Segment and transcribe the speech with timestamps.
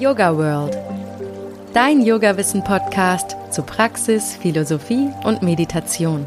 [0.00, 0.74] Yoga World.
[1.74, 6.26] Dein Yoga-Wissen-Podcast zu Praxis, Philosophie und Meditation.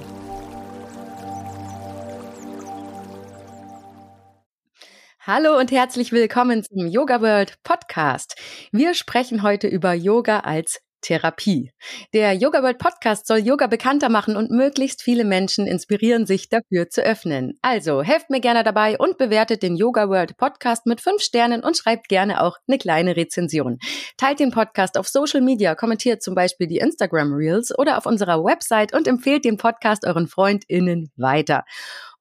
[5.22, 8.36] Hallo und herzlich willkommen zum Yoga World Podcast.
[8.72, 11.72] Wir sprechen heute über Yoga als Therapie.
[12.13, 16.90] Der Yoga World Podcast soll Yoga bekannter machen und möglichst viele Menschen inspirieren, sich dafür
[16.90, 17.59] zu öffnen.
[17.62, 21.77] Also helft mir gerne dabei und bewertet den Yoga World Podcast mit fünf Sternen und
[21.77, 23.77] schreibt gerne auch eine kleine Rezension.
[24.18, 28.44] Teilt den Podcast auf Social Media, kommentiert zum Beispiel die Instagram Reels oder auf unserer
[28.44, 31.66] Website und empfehlt den Podcast euren FreundInnen weiter.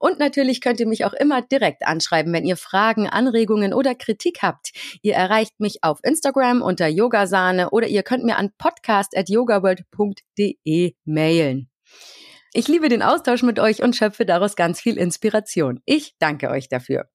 [0.03, 4.41] Und natürlich könnt ihr mich auch immer direkt anschreiben, wenn ihr Fragen, Anregungen oder Kritik
[4.43, 4.73] habt.
[5.01, 11.71] Ihr erreicht mich auf Instagram unter Yogasahne oder ihr könnt mir an podcast.yogaworld.de mailen.
[12.53, 15.79] Ich liebe den Austausch mit euch und schöpfe daraus ganz viel Inspiration.
[15.85, 17.09] Ich danke euch dafür.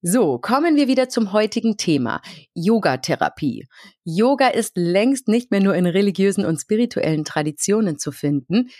[0.00, 2.22] So, kommen wir wieder zum heutigen Thema.
[2.54, 3.66] Yoga-Therapie.
[4.04, 8.70] Yoga ist längst nicht mehr nur in religiösen und spirituellen Traditionen zu finden.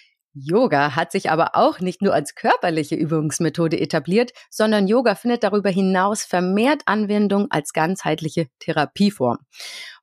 [0.45, 5.71] Yoga hat sich aber auch nicht nur als körperliche Übungsmethode etabliert, sondern Yoga findet darüber
[5.71, 9.39] hinaus vermehrt Anwendung als ganzheitliche Therapieform.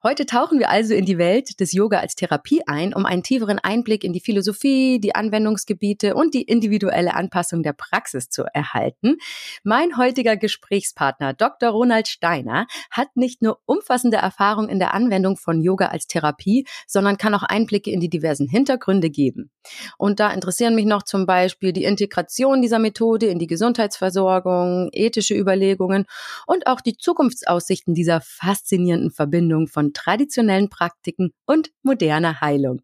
[0.05, 3.57] Heute tauchen wir also in die Welt des Yoga als Therapie ein, um einen tieferen
[3.57, 9.17] Einblick in die Philosophie, die Anwendungsgebiete und die individuelle Anpassung der Praxis zu erhalten.
[9.63, 11.69] Mein heutiger Gesprächspartner Dr.
[11.69, 17.17] Ronald Steiner hat nicht nur umfassende Erfahrung in der Anwendung von Yoga als Therapie, sondern
[17.17, 19.49] kann auch Einblicke in die diversen Hintergründe geben.
[19.97, 25.33] Und da interessieren mich noch zum Beispiel die Integration dieser Methode in die Gesundheitsversorgung, ethische
[25.33, 26.05] Überlegungen
[26.45, 32.81] und auch die Zukunftsaussichten dieser faszinierenden Verbindung von traditionellen Praktiken und moderner Heilung.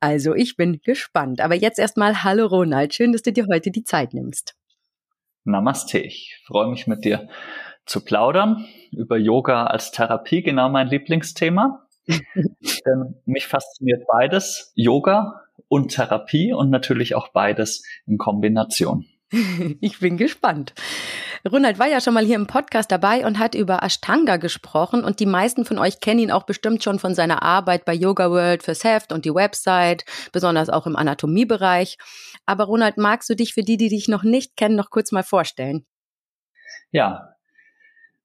[0.00, 1.40] Also ich bin gespannt.
[1.40, 2.94] Aber jetzt erstmal Hallo Ronald.
[2.94, 4.54] Schön, dass du dir heute die Zeit nimmst.
[5.44, 5.98] Namaste.
[5.98, 7.28] Ich freue mich mit dir
[7.86, 11.86] zu plaudern über Yoga als Therapie, genau mein Lieblingsthema.
[12.06, 19.06] Denn mich fasziniert beides, Yoga und Therapie und natürlich auch beides in Kombination.
[19.80, 20.74] Ich bin gespannt.
[21.50, 25.20] Ronald war ja schon mal hier im Podcast dabei und hat über Ashtanga gesprochen und
[25.20, 28.62] die meisten von euch kennen ihn auch bestimmt schon von seiner Arbeit bei Yoga World
[28.62, 31.98] fürs Heft und die Website, besonders auch im Anatomiebereich.
[32.46, 35.22] Aber Ronald, magst du dich für die, die dich noch nicht kennen, noch kurz mal
[35.22, 35.84] vorstellen?
[36.92, 37.34] Ja,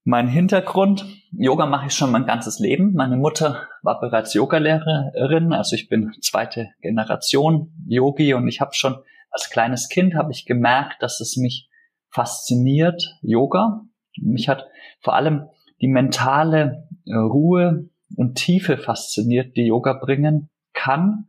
[0.04, 2.94] mein Hintergrund, Yoga mache ich schon mein ganzes Leben.
[2.94, 8.96] Meine Mutter war bereits Yogalehrerin, also ich bin zweite Generation Yogi und ich habe schon
[9.30, 11.69] als kleines Kind habe ich gemerkt, dass es mich
[12.10, 13.82] fasziniert Yoga.
[14.16, 14.66] Mich hat
[15.00, 15.48] vor allem
[15.80, 21.26] die mentale äh, Ruhe und Tiefe fasziniert, die Yoga bringen kann.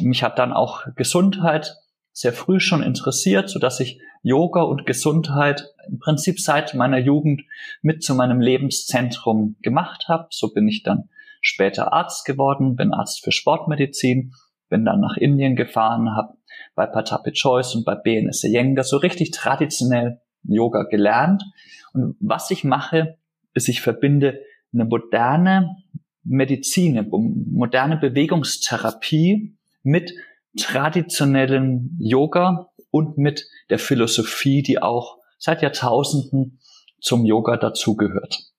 [0.00, 1.76] Mich hat dann auch Gesundheit
[2.12, 7.42] sehr früh schon interessiert, so dass ich Yoga und Gesundheit im Prinzip seit meiner Jugend
[7.82, 10.26] mit zu meinem Lebenszentrum gemacht habe.
[10.30, 11.08] So bin ich dann
[11.40, 14.34] später Arzt geworden, bin Arzt für Sportmedizin,
[14.68, 16.34] bin dann nach Indien gefahren, habe
[16.74, 21.42] bei Patapi Choice und bei BNS Iyengar so richtig traditionell Yoga gelernt.
[21.92, 23.18] Und was ich mache,
[23.54, 24.40] ist, ich verbinde
[24.72, 25.76] eine moderne
[26.24, 30.12] Medizin, eine moderne Bewegungstherapie mit
[30.58, 36.58] traditionellen Yoga und mit der Philosophie, die auch seit Jahrtausenden
[37.00, 38.50] zum Yoga dazugehört.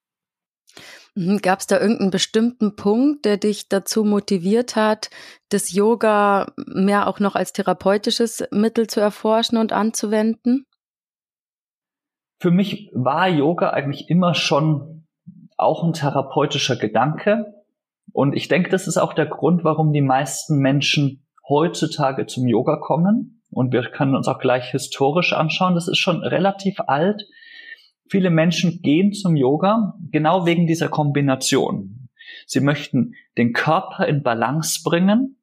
[1.19, 5.09] Mhm, Gab es da irgendeinen bestimmten Punkt, der dich dazu motiviert hat,
[5.49, 10.65] das Yoga mehr auch noch als therapeutisches Mittel zu erforschen und anzuwenden?
[12.39, 15.07] Für mich war Yoga eigentlich immer schon
[15.57, 17.53] auch ein therapeutischer Gedanke.
[18.13, 22.77] Und ich denke, das ist auch der Grund, warum die meisten Menschen heutzutage zum Yoga
[22.77, 23.43] kommen.
[23.51, 25.75] Und wir können uns auch gleich historisch anschauen.
[25.75, 27.23] Das ist schon relativ alt.
[28.09, 32.09] Viele Menschen gehen zum Yoga genau wegen dieser Kombination.
[32.47, 35.37] Sie möchten den Körper in Balance bringen,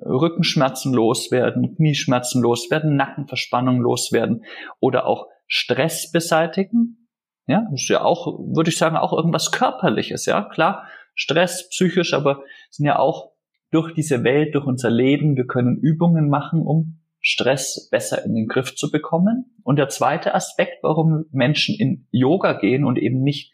[0.00, 4.44] Rückenschmerzen loswerden, Knieschmerzen loswerden, Nackenverspannung loswerden
[4.78, 7.08] oder auch Stress beseitigen.
[7.46, 10.24] Ja, das ist ja auch, würde ich sagen, auch irgendwas Körperliches.
[10.26, 13.32] Ja, klar, Stress, psychisch, aber sind ja auch
[13.72, 18.48] durch diese Welt, durch unser Leben, wir können Übungen machen, um Stress besser in den
[18.48, 19.54] Griff zu bekommen.
[19.62, 23.52] Und der zweite Aspekt, warum Menschen in Yoga gehen und eben nicht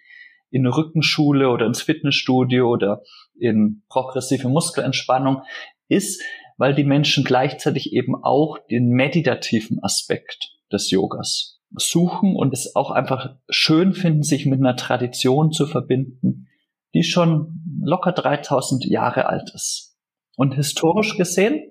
[0.51, 3.03] in eine Rückenschule oder ins Fitnessstudio oder
[3.39, 5.43] in progressive Muskelentspannung,
[5.89, 6.23] ist,
[6.57, 12.91] weil die Menschen gleichzeitig eben auch den meditativen Aspekt des Yogas suchen und es auch
[12.91, 16.49] einfach schön finden, sich mit einer Tradition zu verbinden,
[16.95, 19.99] die schon locker 3000 Jahre alt ist.
[20.37, 21.71] Und historisch gesehen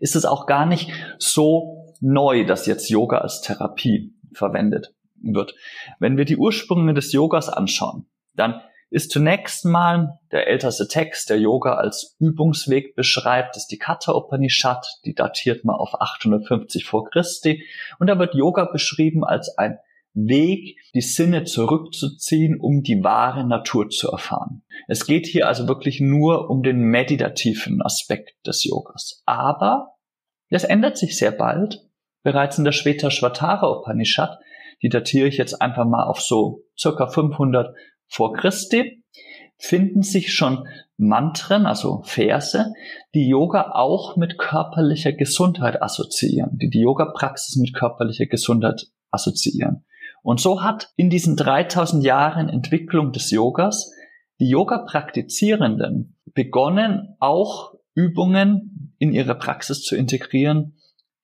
[0.00, 5.54] ist es auch gar nicht so neu, dass jetzt Yoga als Therapie verwendet wird.
[5.98, 8.60] Wenn wir die Ursprünge des Yogas anschauen, dann
[8.90, 14.86] ist zunächst mal der älteste Text, der Yoga als Übungsweg beschreibt, ist die Katha Upanishad,
[15.04, 17.64] die datiert man auf 850 vor Christi.
[17.98, 19.78] Und da wird Yoga beschrieben als ein
[20.14, 24.62] Weg, die Sinne zurückzuziehen, um die wahre Natur zu erfahren.
[24.86, 29.22] Es geht hier also wirklich nur um den meditativen Aspekt des Yogas.
[29.26, 29.94] Aber
[30.50, 31.84] das ändert sich sehr bald.
[32.22, 34.38] Bereits in der Shvetashvatara Upanishad,
[34.82, 37.74] die datiere ich jetzt einfach mal auf so circa 500
[38.06, 39.02] vor Christi
[39.58, 42.72] finden sich schon Mantren, also Verse,
[43.14, 49.84] die Yoga auch mit körperlicher Gesundheit assoziieren, die die Yoga-Praxis mit körperlicher Gesundheit assoziieren.
[50.24, 53.92] Und so hat in diesen 3000 Jahren Entwicklung des Yogas
[54.40, 60.78] die Yoga-Praktizierenden begonnen, auch Übungen in ihre Praxis zu integrieren,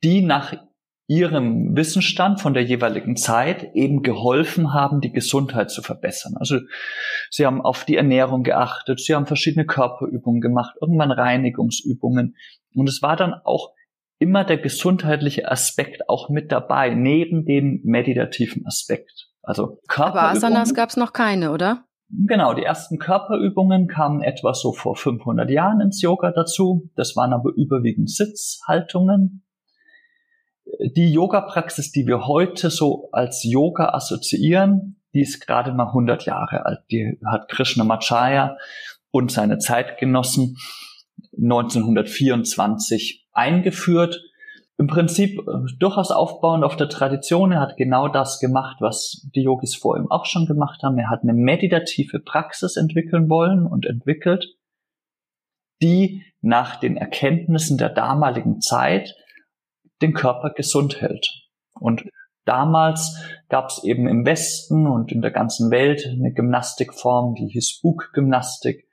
[0.05, 0.52] die nach
[1.06, 6.35] ihrem Wissensstand von der jeweiligen Zeit eben geholfen haben, die Gesundheit zu verbessern.
[6.37, 6.58] Also
[7.31, 12.37] sie haben auf die Ernährung geachtet, sie haben verschiedene Körperübungen gemacht, irgendwann Reinigungsübungen.
[12.75, 13.73] Und es war dann auch
[14.20, 19.28] immer der gesundheitliche Aspekt auch mit dabei, neben dem meditativen Aspekt.
[19.43, 20.25] Also Körperübungen.
[20.26, 21.84] Aber Asanas gab es noch keine, oder?
[22.08, 26.90] Genau, die ersten Körperübungen kamen etwa so vor 500 Jahren ins Yoga dazu.
[26.94, 29.43] Das waren aber überwiegend Sitzhaltungen,
[30.96, 36.64] die Yoga-Praxis, die wir heute so als Yoga assoziieren, die ist gerade mal 100 Jahre
[36.64, 36.81] alt.
[36.90, 38.56] Die hat Krishnamacharya
[39.11, 40.56] und seine Zeitgenossen
[41.37, 44.23] 1924 eingeführt.
[44.79, 47.53] Im Prinzip äh, durchaus aufbauend auf der Tradition.
[47.53, 50.99] Er hat genau das gemacht, was die Yogis vor ihm auch schon gemacht haben.
[50.99, 54.56] Er hat eine meditative Praxis entwickeln wollen und entwickelt,
[55.82, 59.15] die nach den Erkenntnissen der damaligen Zeit
[60.00, 61.47] den Körper gesund hält.
[61.75, 62.09] Und
[62.44, 67.81] damals gab es eben im Westen und in der ganzen Welt eine Gymnastikform, die hieß
[67.83, 68.88] Bug-Gymnastik.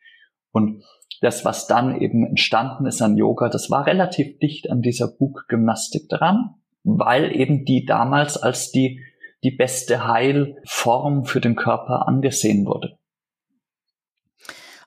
[0.52, 0.84] Und
[1.22, 6.10] das, was dann eben entstanden ist an Yoga, das war relativ dicht an dieser Bug-Gymnastik
[6.10, 9.02] dran, weil eben die damals als die,
[9.44, 12.98] die beste Heilform für den Körper angesehen wurde.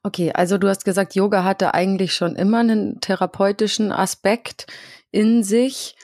[0.03, 4.67] Okay, also du hast gesagt, Yoga hatte eigentlich schon immer einen therapeutischen Aspekt
[5.11, 5.94] in sich.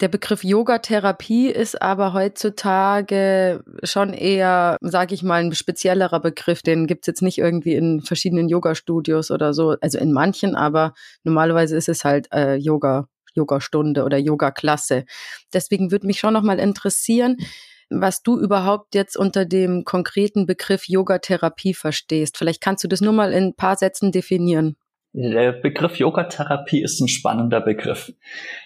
[0.00, 6.62] Der Begriff Yoga-Therapie ist aber heutzutage schon eher, sage ich mal, ein speziellerer Begriff.
[6.62, 9.74] Den gibt's jetzt nicht irgendwie in verschiedenen Yoga-Studios oder so.
[9.80, 15.04] Also in manchen, aber normalerweise ist es halt äh, Yoga, Yoga-Stunde oder Yoga-Klasse.
[15.52, 17.36] Deswegen würde mich schon nochmal interessieren,
[17.90, 22.38] was du überhaupt jetzt unter dem konkreten Begriff Yoga-Therapie verstehst.
[22.38, 24.76] Vielleicht kannst du das nur mal in ein paar Sätzen definieren.
[25.20, 28.12] Der Begriff Yogatherapie ist ein spannender Begriff.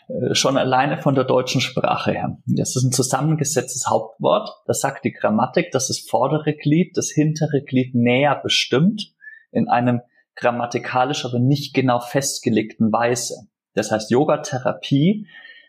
[0.08, 2.36] Äh, schon alleine von der deutschen Sprache her.
[2.44, 4.50] Das ist ein zusammengesetztes Hauptwort.
[4.66, 9.14] Das sagt die Grammatik, dass das vordere Glied das hintere Glied näher bestimmt
[9.50, 10.02] in einem
[10.36, 13.46] grammatikalisch aber nicht genau festgelegten Weise.
[13.72, 15.26] Das heißt, Yogatherapie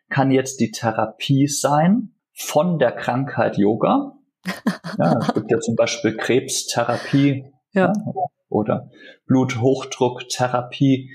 [0.10, 4.18] kann jetzt die Therapie sein von der Krankheit Yoga.
[5.00, 7.46] Ja, es gibt ja zum Beispiel Krebstherapie.
[7.72, 7.94] Ja.
[8.06, 8.14] ja
[8.54, 8.90] oder
[9.28, 11.12] Bluthochdrucktherapie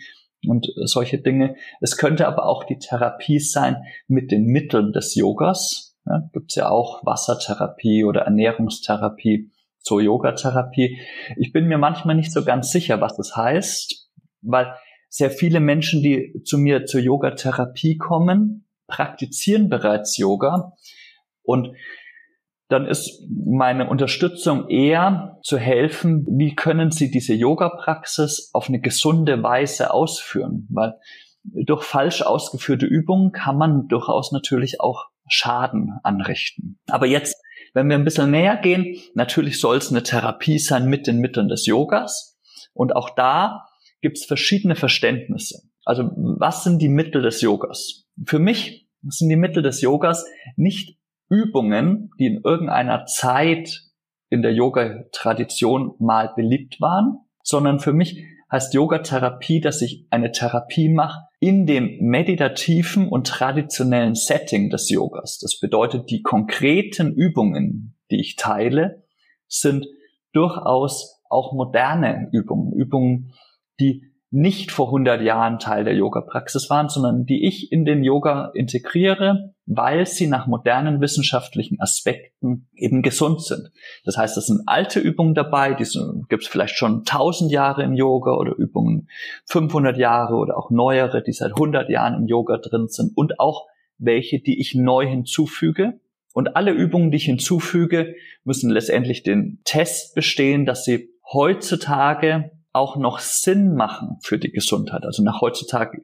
[0.46, 1.56] und solche Dinge.
[1.80, 3.76] Es könnte aber auch die Therapie sein
[4.06, 5.96] mit den Mitteln des Yogas.
[6.06, 11.00] Ja, Gibt es ja auch Wassertherapie oder Ernährungstherapie, so Yogatherapie.
[11.36, 14.10] Ich bin mir manchmal nicht so ganz sicher, was das heißt,
[14.42, 14.74] weil
[15.08, 20.72] sehr viele Menschen, die zu mir zur Yogatherapie kommen, praktizieren bereits Yoga
[21.42, 21.74] und
[22.68, 29.42] dann ist meine Unterstützung eher zu helfen, wie können Sie diese Yoga-Praxis auf eine gesunde
[29.42, 30.94] Weise ausführen, weil
[31.42, 36.78] durch falsch ausgeführte Übungen kann man durchaus natürlich auch Schaden anrichten.
[36.88, 41.06] Aber jetzt, wenn wir ein bisschen näher gehen, natürlich soll es eine Therapie sein mit
[41.06, 42.38] den Mitteln des Yogas.
[42.74, 43.66] Und auch da
[44.00, 45.62] gibt es verschiedene Verständnisse.
[45.84, 48.06] Also was sind die Mittel des Yogas?
[48.26, 50.97] Für mich sind die Mittel des Yogas nicht
[51.28, 53.82] Übungen, die in irgendeiner Zeit
[54.30, 60.88] in der Yoga-Tradition mal beliebt waren, sondern für mich heißt Yoga-Therapie, dass ich eine Therapie
[60.88, 65.38] mache in dem meditativen und traditionellen Setting des Yogas.
[65.38, 69.04] Das bedeutet, die konkreten Übungen, die ich teile,
[69.46, 69.86] sind
[70.32, 73.34] durchaus auch moderne Übungen, Übungen,
[73.80, 78.50] die nicht vor 100 Jahren Teil der Yoga-Praxis waren, sondern die ich in den Yoga
[78.54, 83.70] integriere, weil sie nach modernen wissenschaftlichen Aspekten eben gesund sind.
[84.04, 85.86] Das heißt, es sind alte Übungen dabei, die
[86.28, 89.08] gibt es vielleicht schon 1000 Jahre im Yoga oder Übungen
[89.46, 93.66] 500 Jahre oder auch neuere, die seit 100 Jahren im Yoga drin sind und auch
[93.96, 96.00] welche, die ich neu hinzufüge.
[96.34, 102.96] Und alle Übungen, die ich hinzufüge, müssen letztendlich den Test bestehen, dass sie heutzutage auch
[102.96, 105.04] noch Sinn machen für die Gesundheit.
[105.04, 106.02] Also nach heutzutage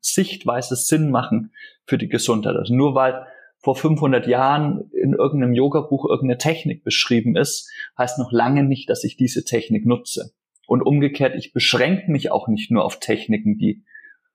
[0.00, 1.52] Sichtweise Sinn machen
[1.86, 2.56] für die Gesundheit.
[2.56, 3.26] Also nur weil
[3.58, 9.04] vor 500 Jahren in irgendeinem Yoga-Buch irgendeine Technik beschrieben ist, heißt noch lange nicht, dass
[9.04, 10.32] ich diese Technik nutze.
[10.66, 13.82] Und umgekehrt, ich beschränke mich auch nicht nur auf Techniken, die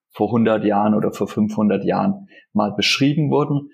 [0.10, 3.70] vor 100 Jahren oder vor 500 Jahren mal beschrieben wurden,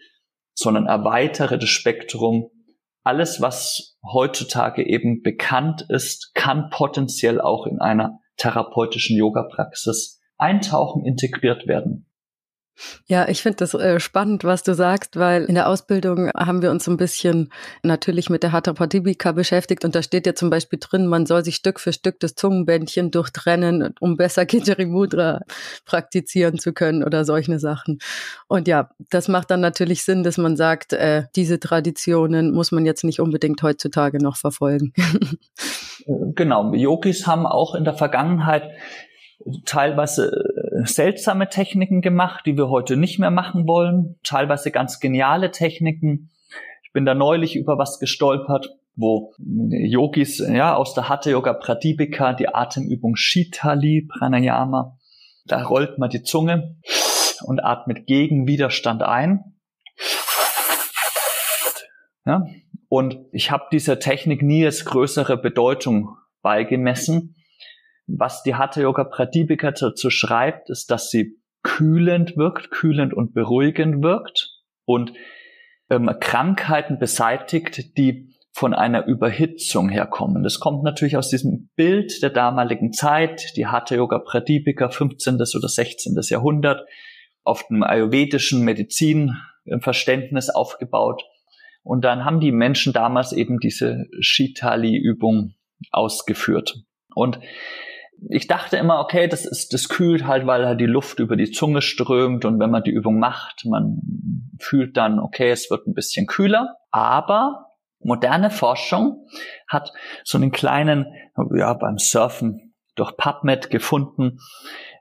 [0.54, 2.50] sondern erweitere das Spektrum.
[3.05, 11.67] Alles, was heutzutage eben bekannt ist, kann potenziell auch in einer therapeutischen Yoga-Praxis eintauchen, integriert
[11.67, 12.09] werden.
[13.08, 16.72] Ja, ich finde das äh, spannend, was du sagst, weil in der Ausbildung haben wir
[16.72, 17.51] uns so ein bisschen
[17.84, 21.44] natürlich mit der Hatha Pratipika beschäftigt und da steht ja zum Beispiel drin, man soll
[21.44, 25.41] sich Stück für Stück das Zungenbändchen durchtrennen, um besser Kijari Mudra
[25.86, 28.00] praktizieren zu können oder solche Sachen.
[28.48, 32.86] Und ja, das macht dann natürlich Sinn, dass man sagt, äh, diese Traditionen muss man
[32.86, 34.94] jetzt nicht unbedingt heutzutage noch verfolgen.
[36.36, 38.63] genau, Yogis haben auch in der Vergangenheit
[39.65, 45.51] teilweise äh, seltsame Techniken gemacht, die wir heute nicht mehr machen wollen, teilweise ganz geniale
[45.51, 46.32] Techniken.
[46.84, 52.34] Ich bin da neulich über was gestolpert, wo Yogis ja aus der Hatha Yoga Pradipika
[52.34, 54.98] die Atemübung Shitali Pranayama,
[55.46, 56.77] da rollt man die Zunge
[57.44, 59.56] und atmet gegen Widerstand ein.
[62.25, 62.46] Ja,
[62.89, 67.36] und ich habe dieser Technik nie als größere Bedeutung beigemessen,
[68.07, 74.03] was die Hatha Yoga Pradipika dazu schreibt, ist, dass sie kühlend wirkt, kühlend und beruhigend
[74.03, 74.51] wirkt
[74.85, 75.13] und
[75.89, 80.43] ähm, Krankheiten beseitigt, die von einer Überhitzung herkommen.
[80.43, 85.35] Das kommt natürlich aus diesem Bild der damaligen Zeit, die Hatha Yoga Pradipika 15.
[85.35, 86.15] oder 16.
[86.29, 86.85] Jahrhundert,
[87.43, 91.24] auf dem ayurvedischen Medizinverständnis aufgebaut.
[91.83, 95.53] Und dann haben die Menschen damals eben diese Shitali-Übung
[95.91, 96.75] ausgeführt.
[97.13, 97.39] Und
[98.29, 101.51] ich dachte immer, okay, das ist, das kühlt halt, weil halt die Luft über die
[101.51, 104.01] Zunge strömt und wenn man die Übung macht, man
[104.60, 106.77] fühlt dann, okay, es wird ein bisschen kühler.
[106.91, 107.67] Aber
[108.00, 109.27] moderne Forschung
[109.67, 109.91] hat
[110.24, 111.07] so einen kleinen,
[111.55, 114.39] ja, beim Surfen durch PubMed gefunden,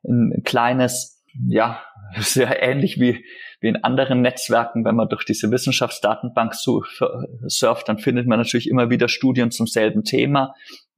[0.02, 1.80] ein kleines, ja,
[2.18, 3.24] sehr ähnlich wie,
[3.60, 8.90] wie in anderen Netzwerken, wenn man durch diese Wissenschaftsdatenbank surft, dann findet man natürlich immer
[8.90, 10.54] wieder Studien zum selben Thema.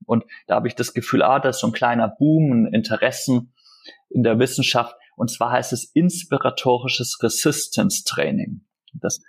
[0.06, 3.52] Und da habe ich das Gefühl, ah, da ist so ein kleiner Boom, ein Interessen
[4.08, 4.94] in der Wissenschaft.
[5.16, 8.62] Und zwar heißt es inspiratorisches Resistance Training.
[8.94, 9.20] Das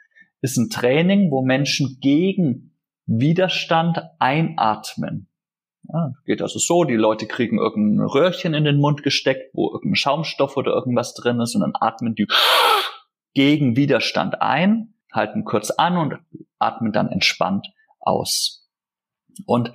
[0.42, 5.28] ist ein Training, wo Menschen gegen Widerstand einatmen.
[5.92, 9.96] Ja, geht also so, die Leute kriegen irgendein Röhrchen in den Mund gesteckt, wo irgendein
[9.96, 12.28] Schaumstoff oder irgendwas drin ist und dann atmen die
[13.34, 16.20] gegen Widerstand ein, halten kurz an und
[16.60, 17.68] atmen dann entspannt
[18.00, 18.68] aus.
[19.46, 19.72] Und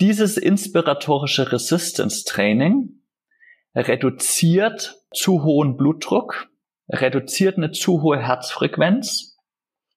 [0.00, 3.00] dieses inspiratorische Resistance Training
[3.74, 6.48] reduziert zu hohen Blutdruck,
[6.88, 9.38] reduziert eine zu hohe Herzfrequenz,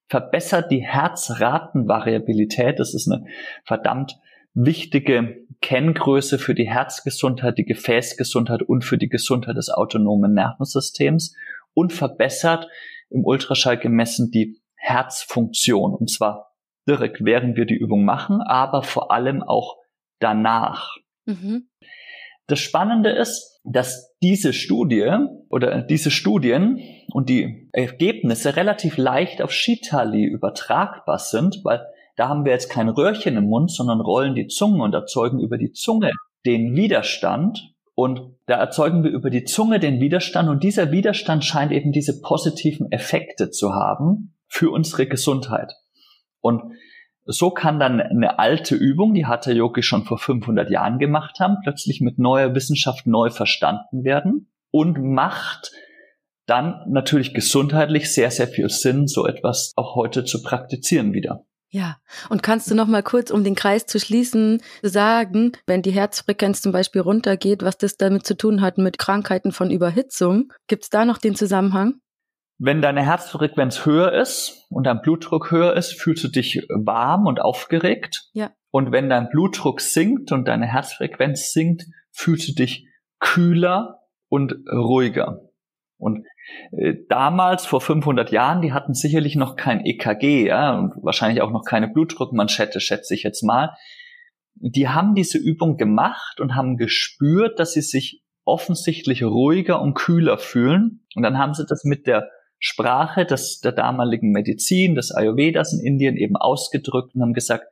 [0.08, 2.78] verbessert die Herzratenvariabilität.
[2.78, 3.24] Das ist eine
[3.64, 4.18] verdammt
[4.54, 11.34] wichtige Kenngröße für die Herzgesundheit, die Gefäßgesundheit und für die Gesundheit des autonomen Nervensystems
[11.74, 12.66] und verbessert
[13.10, 15.94] im Ultraschall gemessen die Herzfunktion.
[15.94, 16.54] Und zwar
[16.88, 19.79] direkt während wir die Übung machen, aber vor allem auch
[20.20, 20.96] danach.
[21.26, 21.68] Mhm.
[22.46, 25.08] Das Spannende ist, dass diese Studie
[25.48, 26.80] oder diese Studien
[27.12, 31.86] und die Ergebnisse relativ leicht auf Shitali übertragbar sind, weil
[32.16, 35.58] da haben wir jetzt kein Röhrchen im Mund, sondern rollen die Zunge und erzeugen über
[35.58, 36.10] die Zunge
[36.44, 37.72] den Widerstand.
[37.94, 42.20] Und da erzeugen wir über die Zunge den Widerstand und dieser Widerstand scheint eben diese
[42.20, 45.72] positiven Effekte zu haben für unsere Gesundheit.
[46.40, 46.62] Und
[47.32, 51.58] so kann dann eine alte Übung, die Hatha Yogi schon vor 500 Jahren gemacht haben,
[51.62, 55.72] plötzlich mit neuer Wissenschaft neu verstanden werden und macht
[56.46, 61.44] dann natürlich gesundheitlich sehr, sehr viel Sinn, so etwas auch heute zu praktizieren wieder.
[61.72, 65.92] Ja, und kannst du noch mal kurz, um den Kreis zu schließen, sagen, wenn die
[65.92, 70.52] Herzfrequenz zum Beispiel runtergeht, was das damit zu tun hat mit Krankheiten von Überhitzung?
[70.66, 72.00] Gibt es da noch den Zusammenhang?
[72.62, 77.40] Wenn deine Herzfrequenz höher ist und dein Blutdruck höher ist, fühlst du dich warm und
[77.40, 78.28] aufgeregt.
[78.34, 78.50] Ja.
[78.70, 82.86] Und wenn dein Blutdruck sinkt und deine Herzfrequenz sinkt, fühlst du dich
[83.18, 85.40] kühler und ruhiger.
[85.96, 86.26] Und
[86.72, 91.52] äh, damals, vor 500 Jahren, die hatten sicherlich noch kein EKG, ja, und wahrscheinlich auch
[91.52, 93.74] noch keine Blutdruckmanschette, schätze ich jetzt mal.
[94.54, 100.36] Die haben diese Übung gemacht und haben gespürt, dass sie sich offensichtlich ruhiger und kühler
[100.36, 101.06] fühlen.
[101.14, 102.28] Und dann haben sie das mit der
[102.60, 107.64] Sprache des, der damaligen Medizin, des Ayurvedas in Indien eben ausgedrückt und haben gesagt,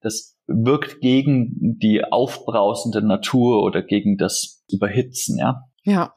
[0.00, 5.64] das wirkt gegen die aufbrausende Natur oder gegen das Überhitzen, ja.
[5.82, 6.14] Ja.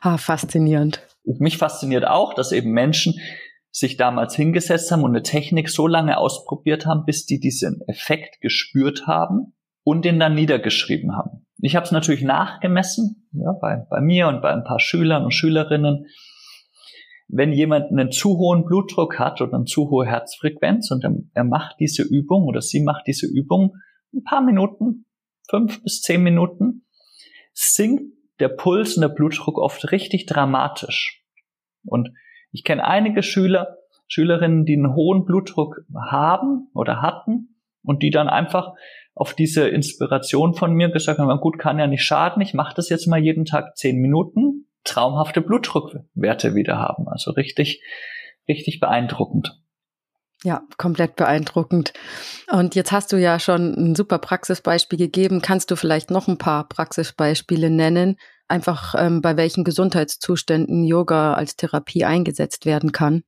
[0.00, 1.06] Ah, faszinierend.
[1.24, 3.14] Mich fasziniert auch, dass eben Menschen
[3.70, 8.40] sich damals hingesetzt haben und eine Technik so lange ausprobiert haben, bis die diesen Effekt
[8.40, 11.46] gespürt haben und den dann niedergeschrieben haben.
[11.58, 15.32] Ich habe es natürlich nachgemessen, ja, bei, bei mir und bei ein paar Schülern und
[15.32, 16.06] Schülerinnen.
[17.28, 21.76] Wenn jemand einen zu hohen Blutdruck hat oder eine zu hohe Herzfrequenz und er, macht
[21.80, 23.76] diese Übung oder sie macht diese Übung
[24.12, 25.06] ein paar Minuten,
[25.48, 26.86] fünf bis zehn Minuten,
[27.52, 31.24] sinkt der Puls und der Blutdruck oft richtig dramatisch.
[31.84, 32.10] Und
[32.52, 38.28] ich kenne einige Schüler, Schülerinnen, die einen hohen Blutdruck haben oder hatten und die dann
[38.28, 38.74] einfach
[39.14, 42.88] auf diese Inspiration von mir gesagt haben, gut, kann ja nicht schaden, ich mache das
[42.88, 47.08] jetzt mal jeden Tag zehn Minuten, traumhafte Blutdruckwerte wieder haben.
[47.08, 47.82] Also richtig,
[48.48, 49.60] richtig beeindruckend.
[50.44, 51.94] Ja, komplett beeindruckend.
[52.52, 55.40] Und jetzt hast du ja schon ein super Praxisbeispiel gegeben.
[55.40, 61.56] Kannst du vielleicht noch ein paar Praxisbeispiele nennen, einfach ähm, bei welchen Gesundheitszuständen Yoga als
[61.56, 63.24] Therapie eingesetzt werden kann?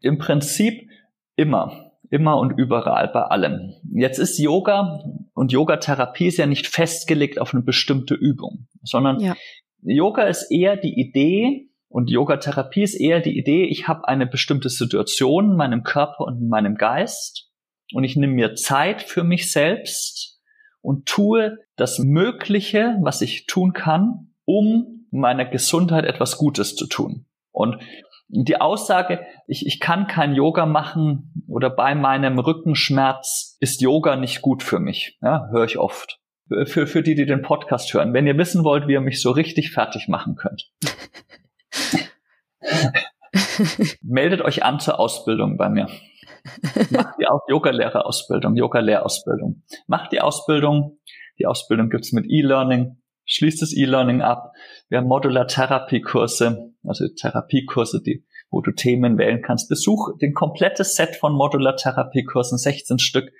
[0.00, 0.90] Im Prinzip
[1.36, 3.72] immer, immer und überall bei allem.
[3.94, 9.34] Jetzt ist Yoga und Yogatherapie ist ja nicht festgelegt auf eine bestimmte Übung, sondern ja.
[9.82, 14.68] Yoga ist eher die Idee und Yogatherapie ist eher die Idee, ich habe eine bestimmte
[14.68, 17.50] Situation in meinem Körper und in meinem Geist
[17.92, 20.40] und ich nehme mir Zeit für mich selbst
[20.80, 27.26] und tue das Mögliche, was ich tun kann, um meiner Gesundheit etwas Gutes zu tun.
[27.50, 27.82] Und
[28.28, 34.40] die Aussage, ich, ich kann kein Yoga machen oder bei meinem Rückenschmerz ist Yoga nicht
[34.40, 36.21] gut für mich, ja, höre ich oft.
[36.66, 38.12] Für, für die, die den Podcast hören.
[38.12, 40.70] Wenn ihr wissen wollt, wie ihr mich so richtig fertig machen könnt,
[44.02, 45.88] meldet euch an zur Ausbildung bei mir.
[46.90, 49.62] Macht die Yoga-Lehrerausbildung, Yoga-Lehrausbildung.
[49.86, 50.98] Macht die Ausbildung.
[51.38, 52.98] Die Ausbildung gibt's mit E-Learning.
[53.24, 54.52] Schließt das E-Learning ab.
[54.88, 59.68] Wir haben Modular-Therapie-Kurse, also Therapiekurse, die, wo du Themen wählen kannst.
[59.68, 63.32] Besuch den komplettes Set von Modular-Therapie-Kursen, 16 Stück.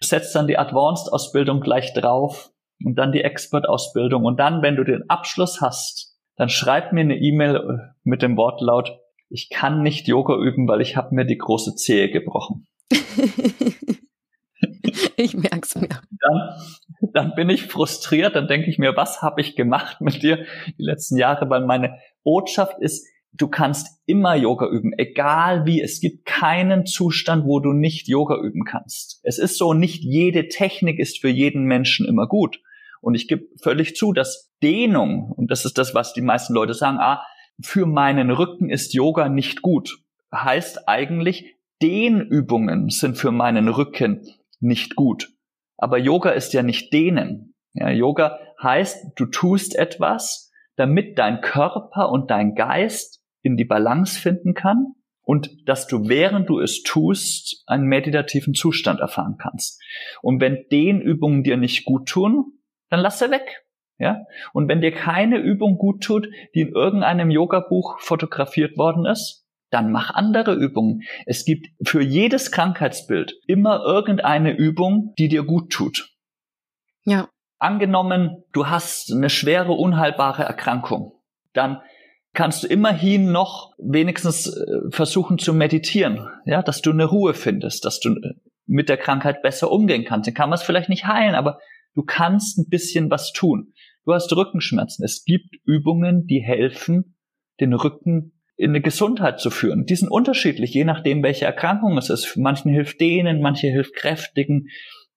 [0.00, 2.51] Setzt dann die Advanced-Ausbildung gleich drauf
[2.84, 4.24] und dann die Expert-Ausbildung.
[4.24, 8.98] Und dann, wenn du den Abschluss hast, dann schreib mir eine E-Mail mit dem Wortlaut
[9.32, 12.66] ich kann nicht Yoga üben, weil ich habe mir die große Zehe gebrochen.
[15.16, 15.88] ich merk's mir.
[15.88, 16.50] Dann,
[17.14, 20.44] dann bin ich frustriert, dann denke ich mir, was habe ich gemacht mit dir
[20.78, 25.80] die letzten Jahre, weil meine Botschaft ist, du kannst immer Yoga üben, egal wie.
[25.80, 29.20] Es gibt keinen Zustand, wo du nicht Yoga üben kannst.
[29.22, 32.60] Es ist so, nicht jede Technik ist für jeden Menschen immer gut.
[33.02, 36.72] Und ich gebe völlig zu, dass Dehnung, und das ist das, was die meisten Leute
[36.72, 37.22] sagen, ah,
[37.60, 39.98] für meinen Rücken ist Yoga nicht gut.
[40.32, 44.26] Heißt eigentlich, Dehnübungen sind für meinen Rücken
[44.60, 45.30] nicht gut.
[45.76, 47.54] Aber Yoga ist ja nicht dehnen.
[47.74, 54.18] Ja, Yoga heißt, du tust etwas, damit dein Körper und dein Geist in die Balance
[54.18, 59.82] finden kann und dass du während du es tust einen meditativen Zustand erfahren kannst.
[60.22, 62.58] Und wenn Dehnübungen dir nicht gut tun,
[62.92, 63.64] dann lass sie weg.
[63.98, 64.26] Ja?
[64.52, 69.90] Und wenn dir keine Übung gut tut, die in irgendeinem Yoga-Buch fotografiert worden ist, dann
[69.90, 71.00] mach andere Übungen.
[71.24, 76.10] Es gibt für jedes Krankheitsbild immer irgendeine Übung, die dir gut tut.
[77.04, 77.30] Ja.
[77.58, 81.12] Angenommen, du hast eine schwere, unheilbare Erkrankung,
[81.54, 81.80] dann
[82.34, 87.86] kannst du immerhin noch wenigstens äh, versuchen zu meditieren, ja, dass du eine Ruhe findest,
[87.86, 88.34] dass du äh,
[88.66, 90.26] mit der Krankheit besser umgehen kannst.
[90.26, 91.58] Dann kann man es vielleicht nicht heilen, aber
[91.94, 93.72] du kannst ein bisschen was tun.
[94.04, 95.04] Du hast Rückenschmerzen.
[95.04, 97.16] Es gibt Übungen, die helfen,
[97.60, 99.86] den Rücken in eine Gesundheit zu führen.
[99.86, 102.26] Die sind unterschiedlich, je nachdem, welche Erkrankung es ist.
[102.26, 104.68] Für manchen hilft denen, manche hilft kräftigen.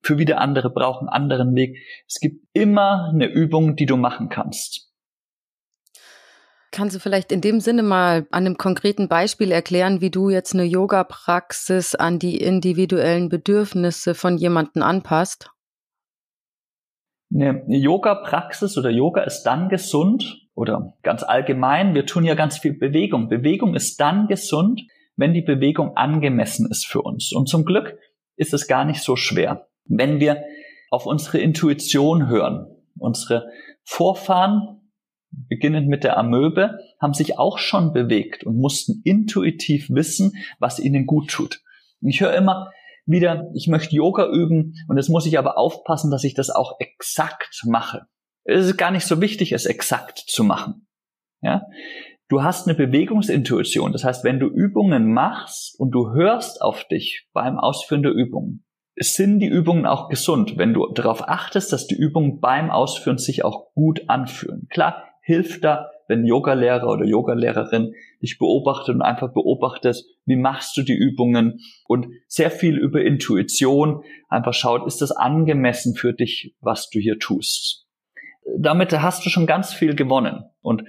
[0.02, 1.78] Für wieder andere brauchen anderen Weg.
[2.08, 4.92] Es gibt immer eine Übung, die du machen kannst.
[6.72, 10.54] Kannst du vielleicht in dem Sinne mal an einem konkreten Beispiel erklären, wie du jetzt
[10.54, 15.55] eine Yoga-Praxis an die individuellen Bedürfnisse von jemandem anpasst?
[17.34, 22.74] Eine Yoga-Praxis oder Yoga ist dann gesund oder ganz allgemein, wir tun ja ganz viel
[22.74, 23.28] Bewegung.
[23.28, 24.84] Bewegung ist dann gesund,
[25.18, 27.34] wenn die Bewegung angemessen ist für uns.
[27.34, 27.98] Und zum Glück
[28.36, 29.68] ist es gar nicht so schwer.
[29.86, 30.44] Wenn wir
[30.92, 33.50] auf unsere Intuition hören, unsere
[33.84, 34.82] Vorfahren,
[35.32, 41.06] beginnend mit der Amöbe, haben sich auch schon bewegt und mussten intuitiv wissen, was ihnen
[41.06, 41.62] gut tut.
[42.02, 42.72] Ich höre immer,
[43.06, 46.80] wieder, ich möchte Yoga üben und jetzt muss ich aber aufpassen, dass ich das auch
[46.80, 48.08] exakt mache.
[48.44, 50.88] Es ist gar nicht so wichtig, es exakt zu machen.
[51.41, 51.63] Ja?
[52.28, 53.91] Du hast eine Bewegungsintuition.
[53.91, 58.65] Das heißt, wenn du Übungen machst und du hörst auf dich beim Ausführen der Übungen,
[58.98, 63.44] sind die Übungen auch gesund, wenn du darauf achtest, dass die Übungen beim Ausführen sich
[63.44, 64.68] auch gut anfühlen.
[64.70, 70.84] Klar, hilft da, wenn Yogalehrer oder Yogalehrerin dich beobachtet und einfach beobachtet, wie machst du
[70.84, 76.90] die Übungen und sehr viel über Intuition einfach schaut, ist das angemessen für dich, was
[76.92, 77.88] du hier tust.
[78.60, 80.44] Damit hast du schon ganz viel gewonnen.
[80.62, 80.84] Und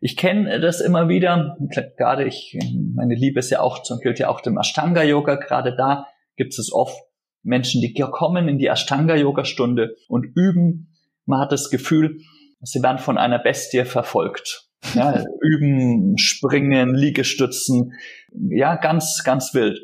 [0.00, 1.58] ich kenne das immer wieder,
[1.98, 2.58] gerade ich,
[2.94, 6.96] meine Liebe ist ja auch, gilt ja auch dem Ashtanga-Yoga, gerade da gibt es oft
[7.42, 10.94] Menschen, die kommen in die Ashtanga-Yoga-Stunde und üben.
[11.26, 12.20] Man hat das Gefühl,
[12.62, 14.68] sie werden von einer Bestie verfolgt.
[14.94, 17.94] Ja, üben, springen, Liegestützen,
[18.32, 19.80] ja, ganz, ganz wild.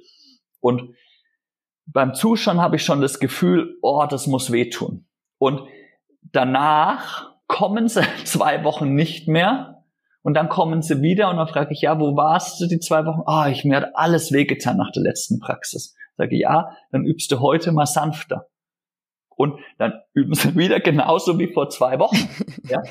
[0.61, 0.95] Und
[1.87, 5.07] beim Zuschauen habe ich schon das Gefühl, oh, das muss wehtun.
[5.39, 5.63] Und
[6.23, 9.85] danach kommen sie zwei Wochen nicht mehr
[10.23, 13.07] und dann kommen sie wieder und dann frage ich, ja, wo warst du die zwei
[13.07, 13.23] Wochen?
[13.27, 15.95] Ah, oh, ich mir hat alles wehgetan nach der letzten Praxis.
[16.17, 18.49] Sage ich, ja, dann übst du heute mal sanfter
[19.39, 22.29] und dann üben sie wieder genauso wie vor zwei Wochen.
[22.69, 22.83] ja?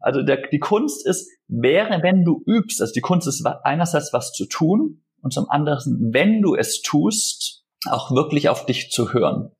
[0.00, 4.32] Also der, die Kunst ist, wäre, wenn du übst, also die Kunst ist einerseits was
[4.32, 9.52] zu tun und zum anderen, wenn du es tust, auch wirklich auf dich zu hören.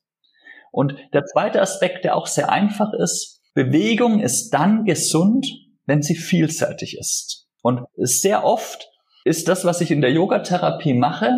[0.71, 5.47] Und der zweite Aspekt, der auch sehr einfach ist, Bewegung ist dann gesund,
[5.85, 7.47] wenn sie vielseitig ist.
[7.63, 8.87] Und sehr oft
[9.23, 11.31] ist das, was ich in der Yogatherapie mache,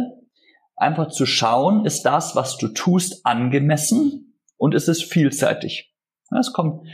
[0.76, 4.27] einfach zu schauen, ist das, was du tust, angemessen?
[4.58, 5.94] Und es ist vielseitig.
[6.38, 6.88] Es kommt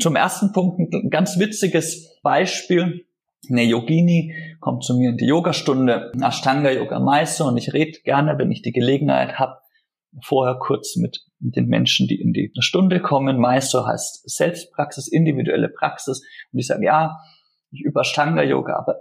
[0.00, 3.06] zum ersten Punkt ein ganz witziges Beispiel.
[3.50, 8.38] Eine Yogini kommt zu mir in die Yogastunde, Ashtanga Yoga Meister und ich rede gerne,
[8.38, 9.58] wenn ich die Gelegenheit habe,
[10.22, 13.38] vorher kurz mit, den Menschen, die in die Stunde kommen.
[13.38, 16.20] Meister heißt Selbstpraxis, individuelle Praxis
[16.52, 17.16] und die sagen, ja,
[17.72, 19.00] ich übe Ashtanga Yoga, aber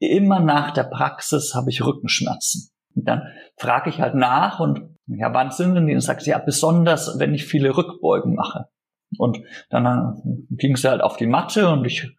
[0.00, 2.70] immer nach der Praxis habe ich Rückenschmerzen.
[2.94, 3.22] Und dann
[3.56, 5.94] frage ich halt nach und ja, wann sind denn die?
[5.94, 8.68] Und sagt sie, ja, besonders, wenn ich viele Rückbeugen mache.
[9.16, 9.40] Und
[9.70, 12.14] dann äh, ging sie halt auf die Matte und ich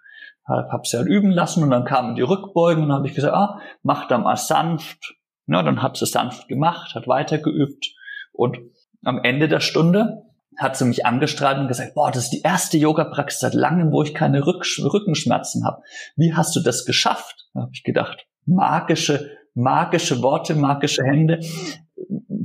[0.50, 3.60] habe sie halt üben lassen und dann kamen die Rückbeugen und habe ich gesagt, ah,
[3.84, 5.16] mach da mal sanft.
[5.46, 7.94] Ja, dann hat sie sanft gemacht, hat weitergeübt
[8.32, 8.58] und
[9.04, 10.24] am Ende der Stunde
[10.58, 14.04] hat sie mich angestrahlt und gesagt, boah, das ist die erste Yoga-Praxis seit langem, wo
[14.04, 15.82] ich keine Rück Rückenschmerzen habe.
[16.16, 17.48] Wie hast du das geschafft?
[17.54, 21.40] Da habe ich gedacht, magische, magische Worte, magische Hände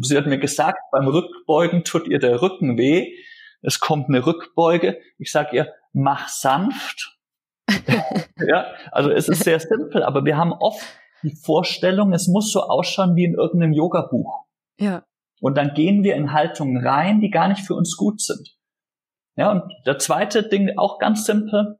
[0.00, 3.14] sie hat mir gesagt, beim Rückbeugen tut ihr der Rücken weh.
[3.62, 4.98] Es kommt eine Rückbeuge.
[5.18, 7.18] Ich sage ihr, mach sanft.
[8.36, 10.84] ja, also es ist sehr simpel, aber wir haben oft
[11.22, 14.44] die Vorstellung, es muss so ausschauen wie in irgendeinem Yoga-Buch.
[14.78, 15.04] Ja.
[15.40, 18.56] Und dann gehen wir in Haltungen rein, die gar nicht für uns gut sind.
[19.36, 21.78] Ja, und der zweite Ding, auch ganz simpel,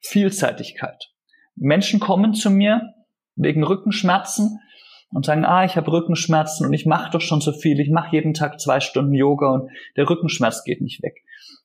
[0.00, 1.12] Vielseitigkeit.
[1.56, 2.94] Menschen kommen zu mir
[3.34, 4.60] wegen Rückenschmerzen
[5.10, 8.14] und sagen, ah, ich habe Rückenschmerzen und ich mache doch schon so viel, ich mache
[8.14, 11.24] jeden Tag zwei Stunden Yoga und der Rückenschmerz geht nicht weg.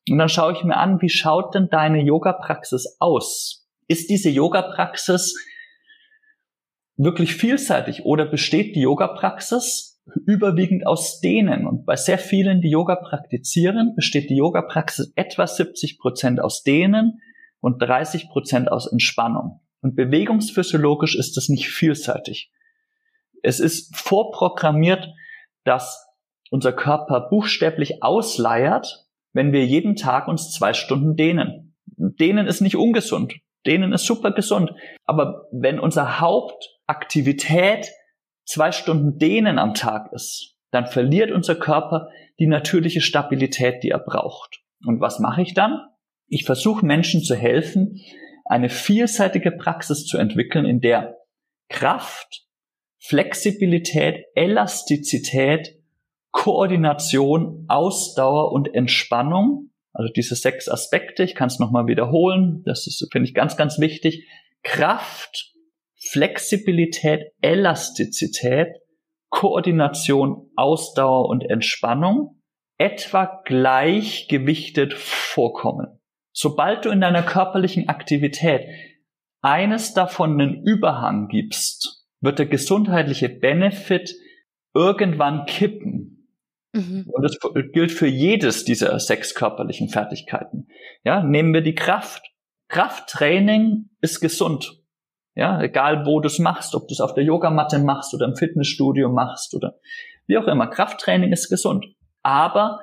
[0.09, 3.67] Und dann schaue ich mir an, wie schaut denn deine Yoga-Praxis aus?
[3.87, 5.35] Ist diese Yoga-Praxis
[6.95, 11.67] wirklich vielseitig oder besteht die Yoga-Praxis überwiegend aus Dehnen?
[11.67, 17.19] Und bei sehr vielen, die Yoga praktizieren, besteht die Yoga-Praxis etwa 70 Prozent aus Dehnen
[17.59, 19.61] und 30 Prozent aus Entspannung.
[19.81, 22.51] Und bewegungsphysiologisch ist das nicht vielseitig.
[23.43, 25.07] Es ist vorprogrammiert,
[25.63, 26.07] dass
[26.49, 31.75] unser Körper buchstäblich ausleiert, wenn wir jeden Tag uns zwei Stunden dehnen.
[31.85, 33.35] Dehnen ist nicht ungesund.
[33.65, 34.71] Dehnen ist super gesund.
[35.05, 37.89] Aber wenn unsere Hauptaktivität
[38.45, 43.99] zwei Stunden Dehnen am Tag ist, dann verliert unser Körper die natürliche Stabilität, die er
[43.99, 44.61] braucht.
[44.85, 45.79] Und was mache ich dann?
[46.27, 48.01] Ich versuche Menschen zu helfen,
[48.45, 51.17] eine vielseitige Praxis zu entwickeln, in der
[51.69, 52.45] Kraft,
[53.05, 55.77] Flexibilität, Elastizität,
[56.31, 59.71] Koordination, Ausdauer und Entspannung.
[59.91, 64.27] Also diese sechs Aspekte, ich kann es nochmal wiederholen, das finde ich, ganz, ganz wichtig.
[64.63, 65.53] Kraft,
[65.99, 68.69] Flexibilität, Elastizität,
[69.29, 72.39] Koordination, Ausdauer und Entspannung
[72.77, 75.99] etwa gleichgewichtet vorkommen.
[76.31, 78.61] Sobald du in deiner körperlichen Aktivität
[79.41, 84.15] eines davon einen Überhang gibst, wird der gesundheitliche Benefit
[84.73, 86.29] irgendwann kippen.
[86.73, 87.05] Mhm.
[87.11, 87.37] Und das
[87.71, 90.67] gilt für jedes dieser sechs körperlichen Fertigkeiten.
[91.03, 92.23] Ja, nehmen wir die Kraft.
[92.69, 94.79] Krafttraining ist gesund.
[95.35, 98.35] Ja, egal wo du es machst, ob du es auf der Yogamatte machst oder im
[98.35, 99.79] Fitnessstudio machst oder
[100.25, 100.67] wie auch immer.
[100.67, 101.85] Krafttraining ist gesund.
[102.21, 102.79] Aber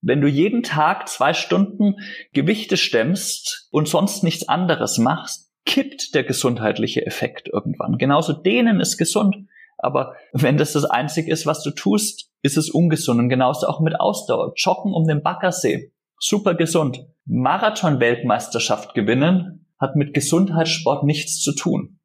[0.00, 1.96] wenn du jeden Tag zwei Stunden
[2.32, 7.98] Gewichte stemmst und sonst nichts anderes machst, kippt der gesundheitliche Effekt irgendwann.
[7.98, 9.36] Genauso denen ist gesund.
[9.78, 13.20] Aber wenn das das Einzige ist, was du tust, ist es ungesund.
[13.20, 14.54] Und genauso auch mit Ausdauer.
[14.56, 15.92] Joggen um den Baggersee.
[16.18, 17.04] Super gesund.
[17.26, 21.98] Marathon-Weltmeisterschaft gewinnen hat mit Gesundheitssport nichts zu tun.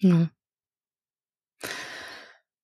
[0.00, 0.30] Hm.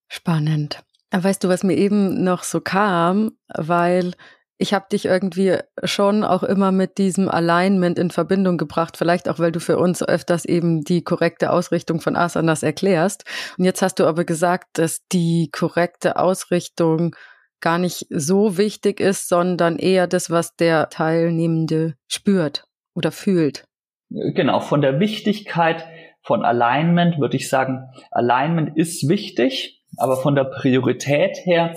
[0.08, 0.82] Spannend.
[1.11, 4.14] Weißt du, was mir eben noch so kam, weil
[4.59, 9.38] ich habe dich irgendwie schon auch immer mit diesem Alignment in Verbindung gebracht, vielleicht auch,
[9.38, 13.25] weil du für uns öfters eben die korrekte Ausrichtung von Asanas erklärst.
[13.57, 17.14] Und jetzt hast du aber gesagt, dass die korrekte Ausrichtung
[17.61, 23.64] gar nicht so wichtig ist, sondern eher das, was der Teilnehmende spürt oder fühlt.
[24.11, 25.85] Genau, von der Wichtigkeit
[26.23, 31.75] von Alignment würde ich sagen, Alignment ist wichtig, aber von der Priorität her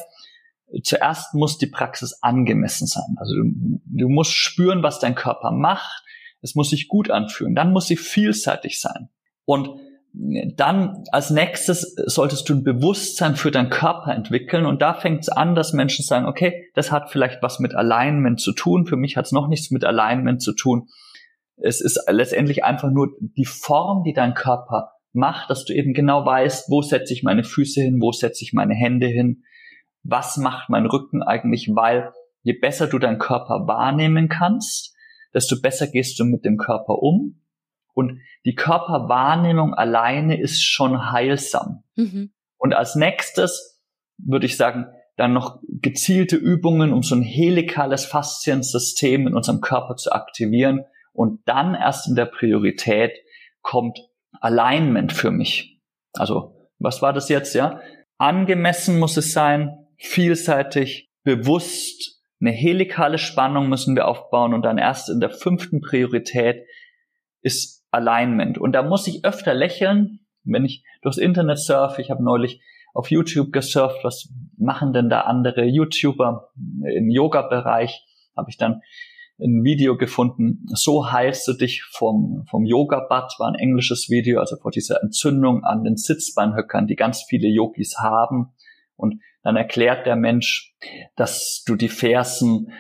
[0.84, 3.16] zuerst muss die Praxis angemessen sein.
[3.18, 6.04] Also du, du musst spüren, was dein Körper macht.
[6.42, 7.56] Es muss sich gut anfühlen.
[7.56, 9.10] Dann muss sie vielseitig sein.
[9.46, 9.70] Und
[10.14, 15.30] dann als nächstes solltest du ein Bewusstsein für deinen Körper entwickeln und da fängt es
[15.30, 18.86] an, dass Menschen sagen, okay, das hat vielleicht was mit Alignment zu tun.
[18.86, 20.90] Für mich hat es noch nichts mit Alignment zu tun.
[21.56, 26.26] Es ist letztendlich einfach nur die Form, die dein Körper macht, dass du eben genau
[26.26, 29.44] weißt, wo setze ich meine Füße hin, wo setze ich meine Hände hin,
[30.04, 32.12] was macht mein Rücken eigentlich, weil
[32.42, 34.96] je besser du deinen Körper wahrnehmen kannst,
[35.34, 37.42] desto besser gehst du mit dem Körper um.
[37.94, 41.84] Und die Körperwahrnehmung alleine ist schon heilsam.
[41.96, 42.32] Mhm.
[42.58, 43.82] Und als nächstes
[44.18, 44.88] würde ich sagen,
[45.18, 50.86] dann noch gezielte Übungen, um so ein helikales Fasziensystem in unserem Körper zu aktivieren.
[51.14, 53.12] Und dann erst in der Priorität
[53.62, 54.00] kommt
[54.40, 55.82] Alignment für mich.
[56.14, 57.82] Also, was war das jetzt, ja?
[58.18, 65.10] Angemessen muss es sein, vielseitig, bewusst, eine helikale Spannung müssen wir aufbauen und dann erst
[65.10, 66.66] in der fünften Priorität
[67.42, 68.58] ist Alignment.
[68.58, 72.02] Und da muss ich öfter lächeln, wenn ich durchs Internet surfe.
[72.02, 72.62] Ich habe neulich
[72.94, 78.04] auf YouTube gesurft, was machen denn da andere YouTuber im Yoga-Bereich?
[78.36, 78.82] Habe ich dann
[79.40, 84.56] ein Video gefunden, so heilst du dich vom, vom Yoga-Bad, war ein englisches Video, also
[84.58, 88.54] vor dieser Entzündung an den Sitzbeinhöckern, die ganz viele Yogis haben.
[88.96, 90.74] Und dann erklärt der Mensch,
[91.16, 92.72] dass du die Fersen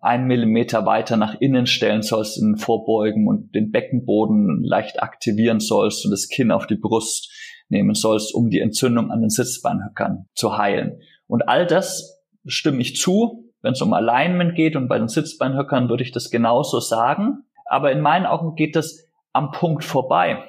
[0.00, 6.04] ein Millimeter weiter nach innen stellen sollst in Vorbeugen und den Beckenboden leicht aktivieren sollst
[6.04, 7.32] und das Kinn auf die Brust
[7.68, 11.00] nehmen sollst, um die Entzündung an den Sitzbeinhöckern zu heilen.
[11.26, 13.44] Und all das stimme ich zu.
[13.60, 17.44] Wenn es um Alignment geht und bei den Sitzbeinhöckern würde ich das genauso sagen.
[17.66, 20.44] Aber in meinen Augen geht das am Punkt vorbei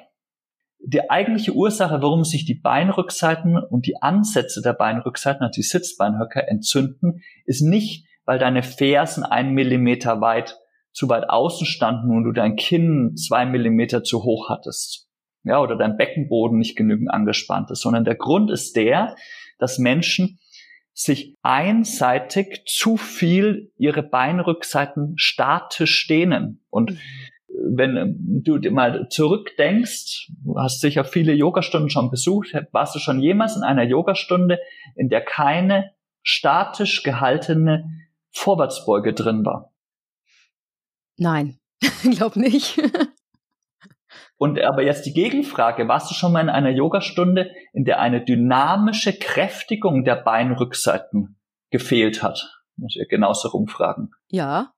[0.82, 6.48] die eigentliche Ursache, warum sich die Beinrückseiten und die Ansätze der Beinrückseiten, also die Sitzbeinhöcker,
[6.48, 10.58] entzünden, ist nicht, weil deine Fersen ein Millimeter weit
[10.92, 15.08] zu weit außen standen und du dein Kinn zwei Millimeter zu hoch hattest.
[15.44, 19.14] Ja, oder dein Beckenboden nicht genügend angespannt ist, sondern der Grund ist der,
[19.58, 20.38] dass Menschen
[20.92, 26.62] sich einseitig zu viel ihre Beinrückseiten statisch dehnen.
[26.68, 26.98] Und mhm
[27.62, 33.20] wenn du dir mal zurückdenkst, du hast sicher viele Yogastunden schon besucht, warst du schon
[33.20, 34.58] jemals in einer Yogastunde,
[34.96, 35.92] in der keine
[36.22, 37.84] statisch gehaltene
[38.32, 39.72] Vorwärtsbeuge drin war?
[41.16, 41.58] Nein,
[42.10, 42.80] glaub nicht.
[44.38, 48.24] Und aber jetzt die Gegenfrage, warst du schon mal in einer Yogastunde, in der eine
[48.24, 51.36] dynamische Kräftigung der Beinrückseiten
[51.70, 52.62] gefehlt hat?
[52.76, 54.12] Muss ich genauso rumfragen.
[54.28, 54.72] Ja.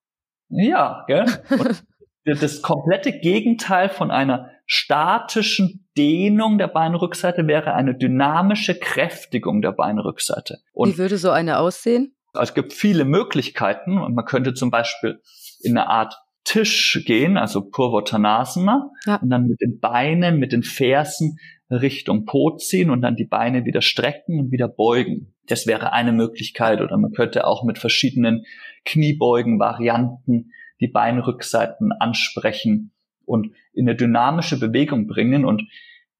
[0.49, 1.27] Ja, gell?
[1.51, 1.85] Und
[2.25, 10.59] das komplette Gegenteil von einer statischen Dehnung der Beinrückseite wäre eine dynamische Kräftigung der Beinrückseite.
[10.73, 12.15] Und Wie würde so eine aussehen?
[12.41, 15.21] Es gibt viele Möglichkeiten und man könnte zum Beispiel
[15.61, 19.17] in eine Art Tisch gehen, also Purvottanasana, ja.
[19.17, 21.39] und dann mit den Beinen, mit den Fersen
[21.71, 25.35] Richtung Po ziehen und dann die Beine wieder strecken und wieder beugen.
[25.47, 28.45] Das wäre eine Möglichkeit oder man könnte auch mit verschiedenen
[28.85, 30.51] Kniebeugen-Varianten
[30.83, 32.93] die Beinrückseiten ansprechen
[33.25, 35.45] und in eine dynamische Bewegung bringen.
[35.45, 35.63] Und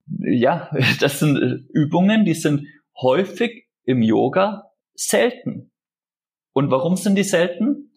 [0.07, 1.37] ja, das sind
[1.73, 2.67] Übungen, die sind
[2.99, 5.71] häufig im Yoga selten.
[6.53, 7.91] Und warum sind die selten?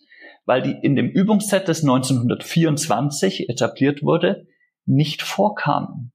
[0.44, 4.46] Weil die in dem Übungsset, das 1924 etabliert wurde,
[4.84, 6.12] nicht vorkamen.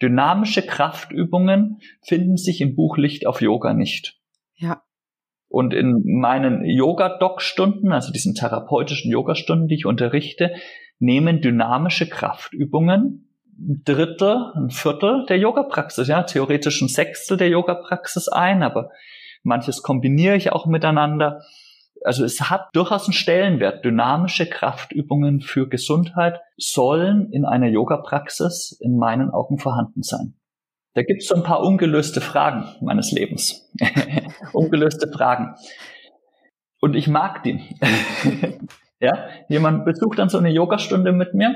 [0.00, 4.18] Dynamische Kraftübungen finden sich im Buch Licht auf Yoga nicht.
[4.56, 4.82] Ja.
[5.48, 10.54] Und in meinen Yoga-Doc-Stunden, also diesen therapeutischen Yoga-Stunden, die ich unterrichte,
[10.98, 13.24] nehmen dynamische Kraftübungen
[13.58, 18.90] ein Drittel, ein Viertel der Yoga-Praxis, ja, theoretisch ein Sechstel der Yoga-Praxis ein, aber
[19.42, 21.42] manches kombiniere ich auch miteinander.
[22.04, 23.84] Also es hat durchaus einen Stellenwert.
[23.84, 30.34] Dynamische Kraftübungen für Gesundheit sollen in einer Yoga-Praxis in meinen Augen vorhanden sein.
[30.94, 33.70] Da gibt es so ein paar ungelöste Fragen meines Lebens.
[34.52, 35.54] ungelöste Fragen.
[36.80, 37.60] Und ich mag die.
[39.00, 41.54] ja, jemand besucht dann so eine Yogastunde mit mir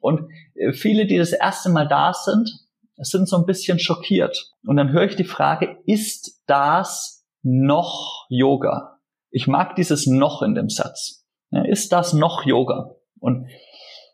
[0.00, 2.50] und äh, viele, die das erste Mal da sind,
[2.96, 4.52] sind so ein bisschen schockiert.
[4.66, 8.98] Und dann höre ich die Frage, ist das noch Yoga?
[9.30, 11.24] Ich mag dieses noch in dem Satz.
[11.50, 12.96] Ja, ist das noch Yoga?
[13.18, 13.48] Und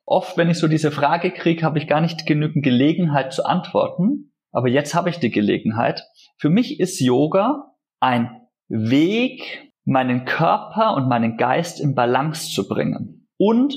[0.05, 4.33] oft, wenn ich so diese Frage kriege, habe ich gar nicht genügend Gelegenheit zu antworten.
[4.57, 6.09] Aber jetzt habe ich die Gelegenheit.
[6.39, 13.29] Für mich ist Yoga ein Weg, meinen Körper und meinen Geist in Balance zu bringen.
[13.37, 13.77] Und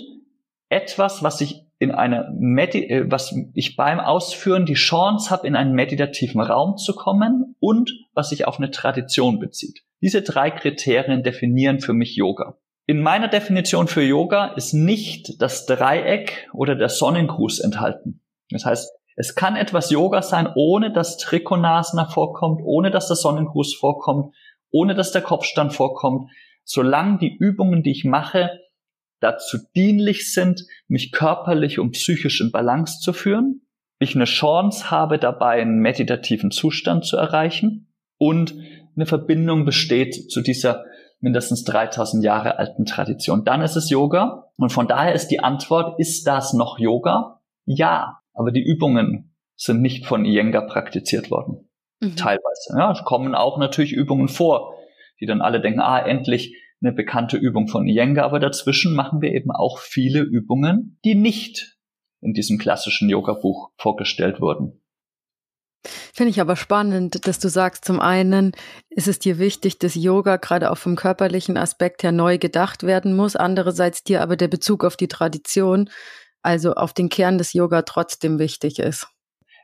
[0.69, 5.57] etwas, was ich in einer Medi äh, was ich beim Ausführen die Chance habe, in
[5.57, 9.81] einen meditativen Raum zu kommen und was sich auf eine Tradition bezieht.
[10.01, 12.57] Diese drei Kriterien definieren für mich Yoga.
[12.87, 18.21] In meiner Definition für Yoga ist nicht das Dreieck oder der Sonnengruß enthalten.
[18.49, 23.75] Das heißt, es kann etwas Yoga sein, ohne dass Trikonasana vorkommt, ohne dass der Sonnengruß
[23.75, 24.33] vorkommt,
[24.71, 26.31] ohne dass der Kopfstand vorkommt,
[26.63, 28.49] solange die Übungen, die ich mache,
[29.19, 33.67] dazu dienlich sind, mich körperlich und psychisch in Balance zu führen,
[33.99, 38.55] ich eine Chance habe, dabei einen meditativen Zustand zu erreichen und
[38.95, 40.85] eine Verbindung besteht zu dieser
[41.19, 43.43] mindestens 3000 Jahre alten Tradition.
[43.43, 44.49] Dann ist es Yoga.
[44.55, 47.41] Und von daher ist die Antwort, ist das noch Yoga?
[47.65, 51.69] Ja, aber die Übungen sind nicht von Iyengar praktiziert worden.
[51.99, 52.15] Mhm.
[52.15, 52.73] Teilweise.
[52.77, 54.75] Ja, es kommen auch natürlich Übungen vor,
[55.19, 59.33] die dann alle denken, ah, endlich eine bekannte Übung von Iyengar, aber dazwischen machen wir
[59.33, 61.77] eben auch viele Übungen, die nicht
[62.21, 64.81] in diesem klassischen Yoga-Buch vorgestellt wurden.
[66.13, 68.53] Finde ich aber spannend, dass du sagst, zum einen
[68.89, 73.15] ist es dir wichtig, dass Yoga gerade auch vom körperlichen Aspekt her neu gedacht werden
[73.15, 73.35] muss.
[73.35, 75.89] Andererseits dir aber der Bezug auf die Tradition,
[76.41, 79.07] also auf den Kern des Yoga trotzdem wichtig ist.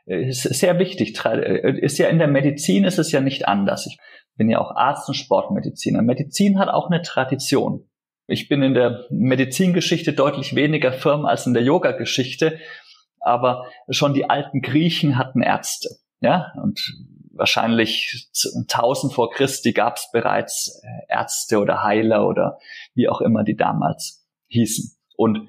[0.06, 1.18] Ist sehr wichtig.
[1.18, 3.86] Ist ja in der Medizin ist es ja nicht anders.
[3.86, 3.98] Ich
[4.36, 6.02] bin ja auch Arzt und Sportmediziner.
[6.02, 7.88] Medizin hat auch eine Tradition.
[8.28, 12.58] Ich bin in der Medizingeschichte deutlich weniger firm als in der Yoga-Geschichte,
[13.20, 15.90] aber schon die alten Griechen hatten Ärzte.
[16.20, 16.80] Ja, und
[17.32, 22.58] wahrscheinlich 1000 vor Christi gab es bereits äh, Ärzte oder Heiler oder
[22.94, 24.96] wie auch immer die damals hießen.
[25.16, 25.48] Und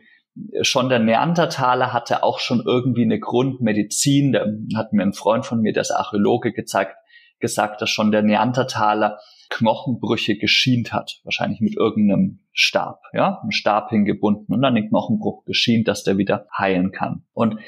[0.62, 4.34] schon der Neandertaler hatte auch schon irgendwie eine Grundmedizin.
[4.34, 4.46] Da
[4.76, 6.96] hat mir ein Freund von mir, der ist Archäologe, gezeigt,
[7.40, 9.20] gesagt, dass schon der Neandertaler
[9.50, 15.46] Knochenbrüche geschient hat, wahrscheinlich mit irgendeinem Stab, ja, ein Stab hingebunden und dann den Knochenbruch
[15.46, 17.24] geschient, dass der wieder heilen kann.
[17.34, 17.60] Und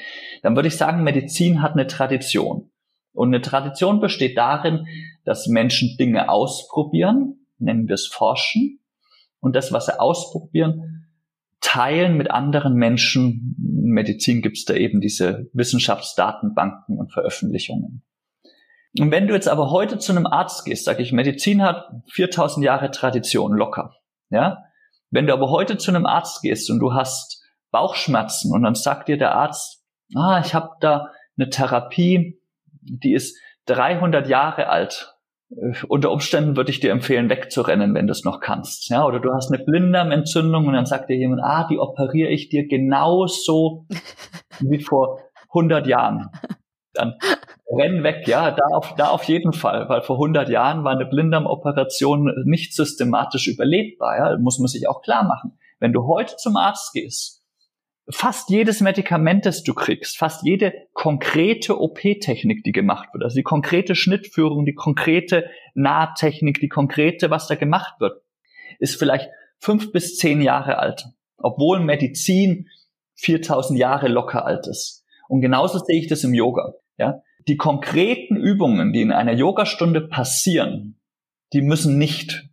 [0.42, 2.70] dann würde ich sagen, Medizin hat eine Tradition.
[3.12, 4.86] Und eine Tradition besteht darin,
[5.24, 8.80] dass Menschen Dinge ausprobieren, nennen wir es Forschen,
[9.40, 10.99] und das, was sie ausprobieren,
[11.60, 13.56] teilen mit anderen Menschen.
[13.58, 18.02] In Medizin gibt es da eben diese Wissenschaftsdatenbanken und Veröffentlichungen.
[18.98, 22.64] Und wenn du jetzt aber heute zu einem Arzt gehst, sage ich, Medizin hat 4000
[22.64, 23.94] Jahre Tradition locker.
[24.30, 24.64] Ja?
[25.10, 29.08] Wenn du aber heute zu einem Arzt gehst und du hast Bauchschmerzen und dann sagt
[29.08, 29.84] dir der Arzt,
[30.16, 32.40] ah, ich habe da eine Therapie,
[32.80, 35.14] die ist 300 Jahre alt.
[35.88, 38.88] Unter Umständen würde ich dir empfehlen, wegzurennen, wenn du es noch kannst.
[38.88, 42.48] Ja, oder du hast eine Blinddarmentzündung und dann sagt dir jemand, ah, die operiere ich
[42.48, 43.86] dir genauso
[44.60, 46.30] wie vor 100 Jahren.
[46.92, 47.14] Dann
[47.68, 51.06] renn weg, ja, da auf, da auf jeden Fall, weil vor 100 Jahren war eine
[51.06, 55.58] Blinddarmoperation nicht systematisch überlebbar, ja, muss man sich auch klar machen.
[55.80, 57.39] Wenn du heute zum Arzt gehst
[58.12, 63.42] fast jedes Medikament, das du kriegst, fast jede konkrete OP-Technik, die gemacht wird, also die
[63.42, 68.22] konkrete Schnittführung, die konkrete Nahtechnik, die konkrete, was da gemacht wird,
[68.78, 72.68] ist vielleicht fünf bis zehn Jahre alt, obwohl Medizin
[73.16, 75.04] 4000 Jahre locker alt ist.
[75.28, 76.74] Und genauso sehe ich das im Yoga.
[76.96, 77.22] Ja?
[77.46, 80.98] Die konkreten Übungen, die in einer Yogastunde passieren,
[81.52, 82.48] die müssen nicht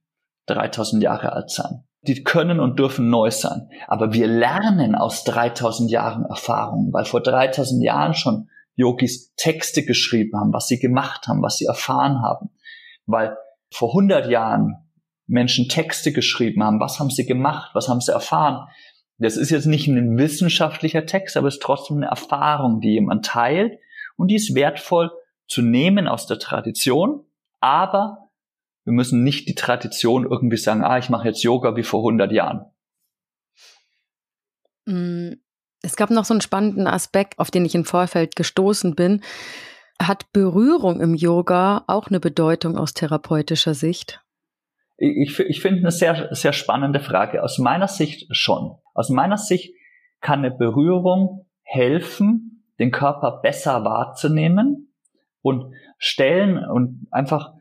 [0.48, 3.70] 3000 Jahre alt sein die können und dürfen neu sein.
[3.88, 10.40] Aber wir lernen aus 3000 Jahren Erfahrung, weil vor 3000 Jahren schon Yogis Texte geschrieben
[10.40, 12.50] haben, was sie gemacht haben, was sie erfahren haben.
[13.06, 13.36] Weil
[13.72, 14.76] vor 100 Jahren
[15.26, 18.68] Menschen Texte geschrieben haben, was haben sie gemacht, was haben sie erfahren.
[19.18, 23.26] Das ist jetzt nicht ein wissenschaftlicher Text, aber es ist trotzdem eine Erfahrung, die jemand
[23.26, 23.80] teilt
[24.16, 25.12] und die ist wertvoll
[25.48, 27.26] zu nehmen aus der Tradition,
[27.60, 28.27] aber
[28.88, 32.32] wir müssen nicht die Tradition irgendwie sagen, ah, ich mache jetzt Yoga wie vor 100
[32.32, 32.72] Jahren.
[34.86, 35.34] Mm,
[35.82, 39.24] es gab noch so einen spannenden Aspekt, auf den ich im Vorfeld gestoßen bin.
[40.02, 44.22] Hat Berührung im Yoga auch eine Bedeutung aus therapeutischer Sicht?
[44.96, 47.44] Ich, ich finde eine sehr, sehr spannende Frage.
[47.44, 48.78] Aus meiner Sicht schon.
[48.94, 49.76] Aus meiner Sicht
[50.22, 54.94] kann eine Berührung helfen, den Körper besser wahrzunehmen
[55.42, 57.57] und stellen und einfach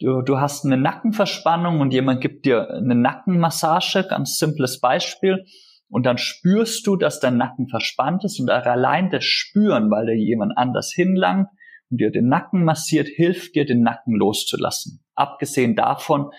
[0.00, 5.44] du, du hast eine Nackenverspannung und jemand gibt dir eine Nackenmassage, ganz simples Beispiel.
[5.88, 10.12] Und dann spürst du, dass dein Nacken verspannt ist und allein das Spüren, weil da
[10.12, 11.48] jemand anders hinlangt
[11.90, 15.04] und dir den Nacken massiert, hilft dir, den Nacken loszulassen.
[15.14, 16.30] Abgesehen davon,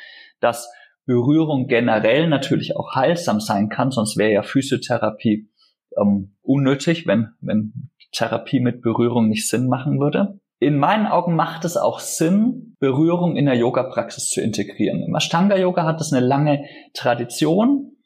[0.41, 0.69] dass
[1.05, 5.49] Berührung generell natürlich auch heilsam sein kann, sonst wäre ja Physiotherapie
[5.97, 10.39] ähm, unnötig, wenn, wenn Therapie mit Berührung nicht Sinn machen würde.
[10.59, 15.03] In meinen Augen macht es auch Sinn, Berührung in der Yoga-Praxis zu integrieren.
[15.03, 17.97] Im Ashtanga-Yoga hat es eine lange Tradition,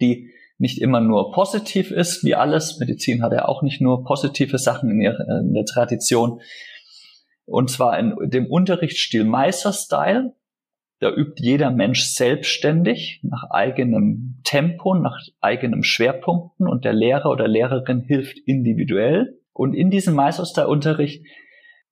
[0.00, 2.78] die nicht immer nur positiv ist, wie alles.
[2.78, 6.40] Medizin hat ja auch nicht nur positive Sachen in, ihrer, in der Tradition.
[7.46, 10.34] Und zwar in dem Unterrichtsstil Meister-Style.
[10.98, 17.46] Da übt jeder Mensch selbstständig nach eigenem Tempo, nach eigenem Schwerpunkten und der Lehrer oder
[17.46, 19.38] Lehrerin hilft individuell.
[19.52, 21.22] Und in diesem Meister-Style-Unterricht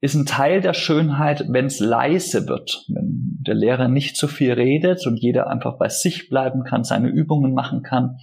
[0.04, 4.52] ist ein Teil der Schönheit, wenn es leise wird, wenn der Lehrer nicht zu viel
[4.52, 8.18] redet und jeder einfach bei sich bleiben kann, seine Übungen machen kann.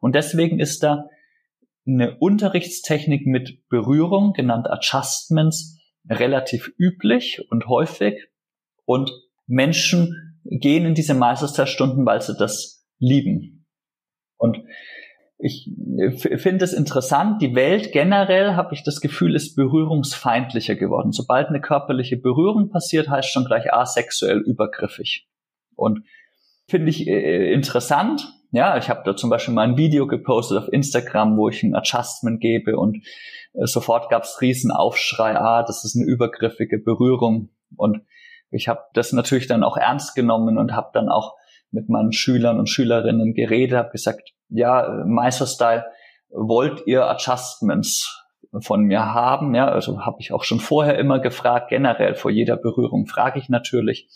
[0.00, 1.10] Und deswegen ist da
[1.86, 8.30] eine Unterrichtstechnik mit Berührung, genannt Adjustments, relativ üblich und häufig.
[8.86, 9.12] Und
[9.46, 13.66] Menschen gehen in diese Meisterstunden, weil sie das lieben.
[14.38, 14.64] Und
[15.38, 15.70] ich
[16.36, 21.12] finde es interessant, die Welt generell, habe ich das Gefühl, ist berührungsfeindlicher geworden.
[21.12, 25.28] Sobald eine körperliche Berührung passiert, heißt schon gleich asexuell übergriffig.
[25.76, 26.04] Und
[26.66, 28.32] finde ich äh, interessant.
[28.50, 31.76] Ja, ich habe da zum Beispiel mal ein Video gepostet auf Instagram, wo ich ein
[31.76, 32.96] Adjustment gebe und
[33.52, 37.50] äh, sofort gab es riesen Aufschrei, ah, das ist eine übergriffige Berührung.
[37.76, 38.02] Und
[38.50, 41.36] ich habe das natürlich dann auch ernst genommen und habe dann auch
[41.70, 45.84] mit meinen Schülern und Schülerinnen geredet, habe gesagt, ja, Meisterstyle,
[46.30, 48.24] wollt ihr Adjustments
[48.60, 49.54] von mir haben?
[49.54, 53.48] Ja, also habe ich auch schon vorher immer gefragt, generell vor jeder Berührung frage ich
[53.48, 54.08] natürlich,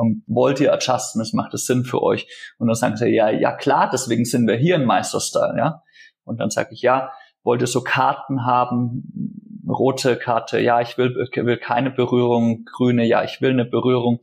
[0.00, 2.26] ähm, wollt ihr Adjustments, macht es Sinn für euch?
[2.58, 5.82] Und dann sagen sie, ja, ja klar, deswegen sind wir hier in Meisterstyle, ja.
[6.24, 7.12] Und dann sage ich, ja,
[7.42, 13.24] wollt ihr so Karten haben, rote Karte, ja, ich will, will keine Berührung, grüne, ja,
[13.24, 14.20] ich will eine Berührung.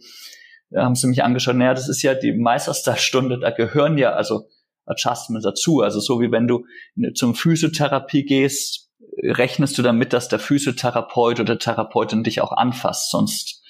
[0.69, 4.47] Da haben sie mich angeschaut, naja, das ist ja die Meisterstar-Stunde, da gehören ja also
[4.89, 5.81] Adjustments dazu.
[5.81, 6.65] Also so wie wenn du
[7.13, 8.89] zum Physiotherapie gehst,
[9.21, 13.63] rechnest du damit, dass der Physiotherapeut oder Therapeutin dich auch anfasst, sonst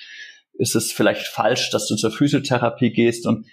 [0.53, 3.45] ist es vielleicht falsch, dass du zur Physiotherapie gehst und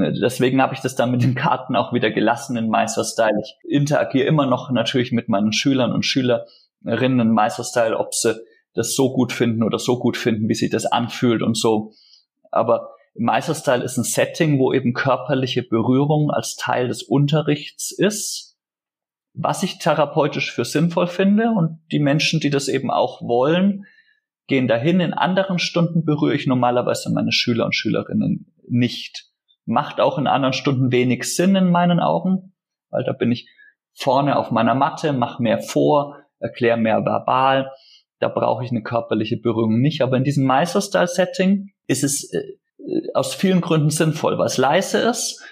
[0.00, 3.40] äh, Deswegen habe ich das dann mit den Karten auch wieder gelassen in Meisterstyle.
[3.40, 8.34] Ich interagiere immer noch natürlich mit meinen Schülern und Schülerinnen in Meisterstyle, ob sie
[8.74, 11.92] das so gut finden oder so gut finden, wie sich das anfühlt und so.
[12.50, 18.56] Aber Meisterstyle ist ein Setting, wo eben körperliche Berührung als Teil des Unterrichts ist,
[19.32, 21.50] was ich therapeutisch für sinnvoll finde.
[21.50, 23.86] Und die Menschen, die das eben auch wollen,
[24.46, 25.00] gehen dahin.
[25.00, 29.30] In anderen Stunden berühre ich normalerweise meine Schüler und Schülerinnen nicht.
[29.64, 32.54] Macht auch in anderen Stunden wenig Sinn in meinen Augen,
[32.90, 33.48] weil da bin ich
[33.94, 37.70] vorne auf meiner Matte, mache mehr vor, erkläre mehr verbal.
[38.20, 40.02] Da brauche ich eine körperliche Berührung nicht.
[40.02, 42.42] Aber in diesem Meisterstyle-Setting ist es äh,
[43.14, 45.42] aus vielen Gründen sinnvoll, weil es leise ist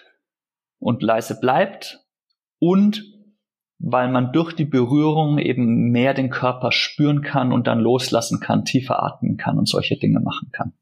[0.79, 2.05] und leise bleibt
[2.59, 3.05] und
[3.79, 8.65] weil man durch die Berührung eben mehr den Körper spüren kann und dann loslassen kann,
[8.65, 10.73] tiefer atmen kann und solche Dinge machen kann.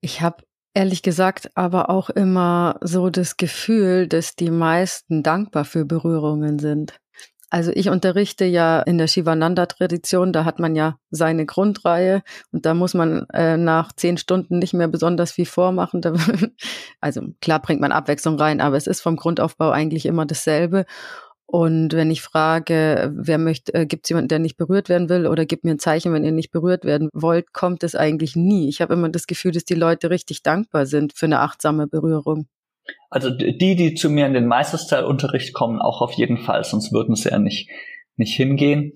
[0.00, 0.44] Ich habe
[0.74, 6.98] ehrlich gesagt aber auch immer so das Gefühl, dass die meisten dankbar für Berührungen sind.
[7.50, 12.22] Also ich unterrichte ja in der Shivananda-Tradition, da hat man ja seine Grundreihe
[12.52, 16.02] und da muss man äh, nach zehn Stunden nicht mehr besonders viel vormachen.
[17.00, 20.84] also klar bringt man Abwechslung rein, aber es ist vom Grundaufbau eigentlich immer dasselbe.
[21.50, 25.26] Und wenn ich frage, wer möchte, äh, gibt es jemanden, der nicht berührt werden will
[25.26, 28.68] oder gibt mir ein Zeichen, wenn ihr nicht berührt werden wollt, kommt es eigentlich nie.
[28.68, 32.48] Ich habe immer das Gefühl, dass die Leute richtig dankbar sind für eine achtsame Berührung.
[33.10, 37.14] Also die, die zu mir in den Meisterstyle-Unterricht kommen, auch auf jeden Fall, sonst würden
[37.14, 37.70] sie ja nicht,
[38.16, 38.92] nicht hingehen.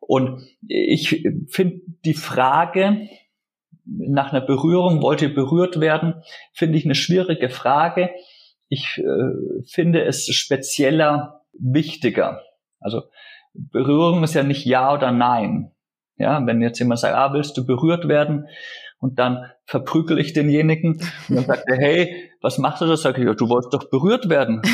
[0.00, 3.08] Und ich finde die Frage
[3.86, 6.22] nach einer Berührung, wollt ihr berührt werden,
[6.52, 8.10] finde ich eine schwierige Frage.
[8.68, 12.42] Ich äh, finde es spezieller wichtiger.
[12.80, 13.02] Also
[13.52, 15.70] Berührung ist ja nicht Ja oder Nein.
[16.16, 18.46] Ja, wenn jetzt jemand sagt, ah, willst du berührt werden?
[18.98, 20.94] Und dann verprügel ich denjenigen
[21.28, 22.96] und dann sagt er, hey, was machst du da?
[22.96, 24.62] Sag ich, ja, du wolltest doch berührt werden.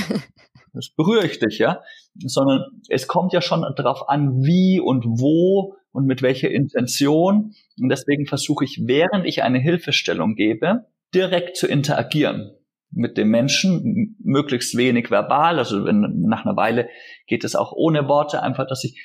[0.72, 1.82] Das berühre ich dich, ja.
[2.16, 7.54] Sondern es kommt ja schon darauf an, wie und wo und mit welcher Intention.
[7.76, 12.52] Und deswegen versuche ich, während ich eine Hilfestellung gebe, direkt zu interagieren
[12.92, 15.58] mit dem Menschen, möglichst wenig verbal.
[15.58, 16.88] Also wenn, nach einer Weile
[17.26, 19.00] geht es auch ohne Worte, einfach, dass ich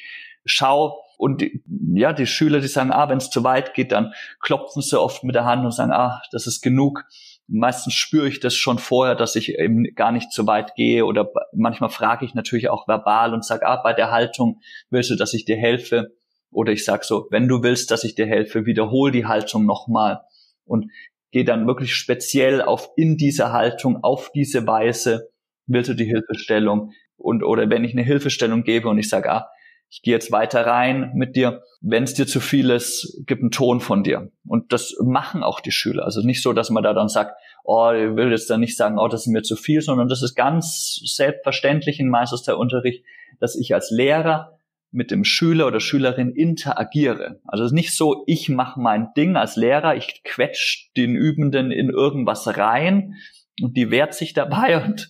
[0.45, 1.63] schaue, Und die,
[1.93, 5.24] ja, die Schüler, die sagen, ah, wenn es zu weit geht, dann klopfen sie oft
[5.24, 7.05] mit der Hand und sagen, ah, das ist genug.
[7.47, 11.32] Meistens spüre ich das schon vorher, dass ich eben gar nicht zu weit gehe oder
[11.53, 15.34] manchmal frage ich natürlich auch verbal und sage, ah, bei der Haltung willst du, dass
[15.34, 16.16] ich dir helfe?
[16.51, 20.22] Oder ich sage so, wenn du willst, dass ich dir helfe, wiederhol die Haltung nochmal
[20.63, 20.91] und
[21.32, 25.30] gehe dann wirklich speziell auf in dieser Haltung, auf diese Weise
[25.68, 29.49] willst du die Hilfestellung und oder wenn ich eine Hilfestellung gebe und ich sage, ah,
[29.90, 31.64] ich gehe jetzt weiter rein mit dir.
[31.82, 34.32] Wenn es dir zu viel ist, gib einen Ton von dir.
[34.46, 36.04] Und das machen auch die Schüler.
[36.04, 39.00] Also nicht so, dass man da dann sagt, oh, ich will jetzt da nicht sagen,
[39.00, 43.04] oh, das ist mir zu viel, sondern das ist ganz selbstverständlich in Meisterunterricht,
[43.40, 44.60] dass ich als Lehrer
[44.92, 47.40] mit dem Schüler oder Schülerin interagiere.
[47.46, 51.72] Also es ist nicht so, ich mache mein Ding als Lehrer, ich quetsch den Übenden
[51.72, 53.16] in irgendwas rein
[53.62, 55.10] und die wehrt sich dabei und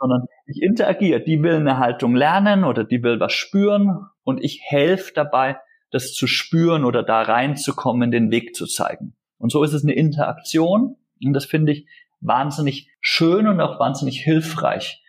[0.00, 1.20] sondern ich interagiere.
[1.20, 5.58] Die will eine Haltung lernen oder die will was spüren und ich helfe dabei,
[5.90, 9.16] das zu spüren oder da reinzukommen, den Weg zu zeigen.
[9.38, 11.86] Und so ist es eine Interaktion und das finde ich
[12.20, 15.02] wahnsinnig schön und auch wahnsinnig hilfreich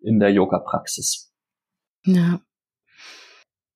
[0.00, 1.34] in der Yoga-Praxis.
[2.04, 2.40] Ja,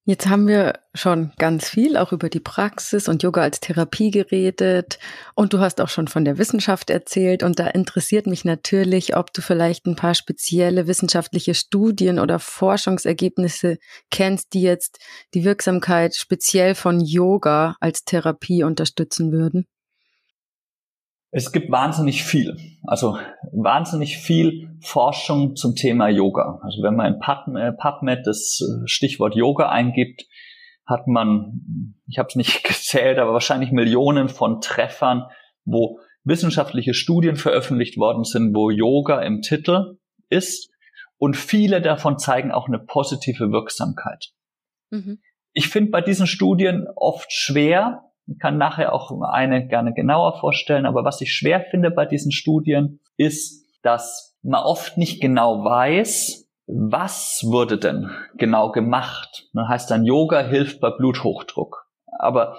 [0.04, 4.98] Jetzt haben wir schon ganz viel auch über die Praxis und Yoga als Therapie geredet
[5.36, 9.32] und du hast auch schon von der Wissenschaft erzählt und da interessiert mich natürlich, ob
[9.32, 13.78] du vielleicht ein paar spezielle wissenschaftliche Studien oder Forschungsergebnisse
[14.10, 14.98] kennst, die jetzt
[15.34, 19.68] die Wirksamkeit speziell von Yoga als Therapie unterstützen würden.
[21.34, 23.18] Es gibt wahnsinnig viel, also
[23.52, 26.60] wahnsinnig viel Forschung zum Thema Yoga.
[26.62, 30.26] Also wenn man in PubMed das äh, Stichwort Yoga eingibt,
[30.84, 35.24] hat man, ich habe es nicht gezählt, aber wahrscheinlich Millionen von Treffern,
[35.64, 39.96] wo wissenschaftliche Studien veröffentlicht worden sind, wo Yoga im Titel
[40.28, 40.70] ist.
[41.16, 44.32] Und viele davon zeigen auch eine positive Wirksamkeit.
[44.90, 45.22] Mhm.
[45.54, 50.86] Ich finde bei diesen Studien oft schwer, ich kann nachher auch eine gerne genauer vorstellen,
[50.86, 56.48] aber was ich schwer finde bei diesen Studien ist, dass man oft nicht genau weiß,
[56.66, 59.48] was wurde denn genau gemacht.
[59.52, 61.86] Das heißt dann, Yoga hilft bei Bluthochdruck.
[62.18, 62.56] Aber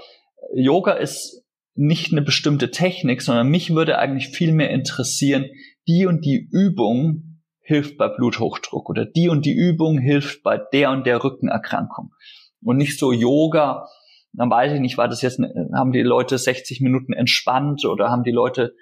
[0.53, 1.43] Yoga ist
[1.75, 5.45] nicht eine bestimmte Technik, sondern mich würde eigentlich viel mehr interessieren,
[5.87, 10.91] die und die Übung hilft bei Bluthochdruck oder die und die Übung hilft bei der
[10.91, 12.13] und der Rückenerkrankung.
[12.61, 13.87] Und nicht so Yoga
[14.33, 15.39] dann weiß ich nicht, war das jetzt,
[15.73, 18.75] haben die Leute 60 Minuten entspannt oder haben die Leute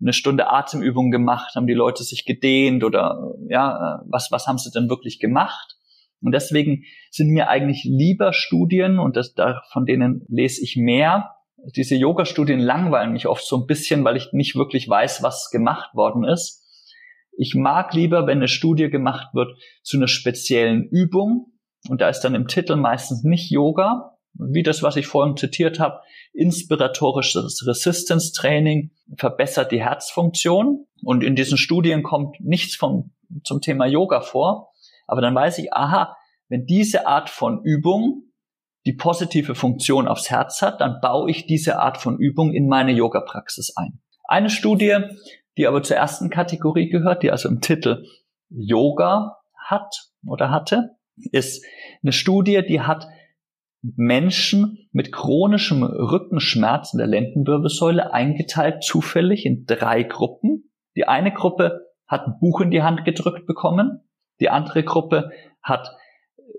[0.00, 4.70] eine Stunde Atemübung gemacht, haben die Leute sich gedehnt oder ja, was, was haben sie
[4.70, 5.76] denn wirklich gemacht?
[6.20, 11.34] Und deswegen sind mir eigentlich lieber Studien und das, da, von denen lese ich mehr.
[11.76, 15.94] Diese Yoga-Studien langweilen mich oft so ein bisschen, weil ich nicht wirklich weiß, was gemacht
[15.94, 16.64] worden ist.
[17.36, 21.52] Ich mag lieber, wenn eine Studie gemacht wird zu einer speziellen Übung.
[21.88, 25.80] Und da ist dann im Titel meistens nicht Yoga, wie das, was ich vorhin zitiert
[25.80, 26.00] habe,
[26.32, 30.86] inspiratorisches Resistance Training verbessert die Herzfunktion.
[31.02, 33.12] Und in diesen Studien kommt nichts vom,
[33.44, 34.72] zum Thema Yoga vor.
[35.06, 36.16] Aber dann weiß ich, aha,
[36.48, 38.24] wenn diese Art von Übung
[38.86, 42.92] die positive Funktion aufs Herz hat, dann baue ich diese Art von Übung in meine
[42.92, 44.00] Yoga-Praxis ein.
[44.24, 44.98] Eine Studie,
[45.56, 48.04] die aber zur ersten Kategorie gehört, die also im Titel
[48.48, 50.96] Yoga hat oder hatte,
[51.32, 51.64] ist
[52.02, 53.08] eine Studie, die hat
[53.82, 60.70] Menschen mit chronischem Rückenschmerz in der Lendenwirbelsäule eingeteilt, zufällig in drei Gruppen.
[60.96, 64.00] Die eine Gruppe hat ein Buch in die Hand gedrückt bekommen.
[64.40, 65.30] Die andere Gruppe
[65.62, 65.96] hat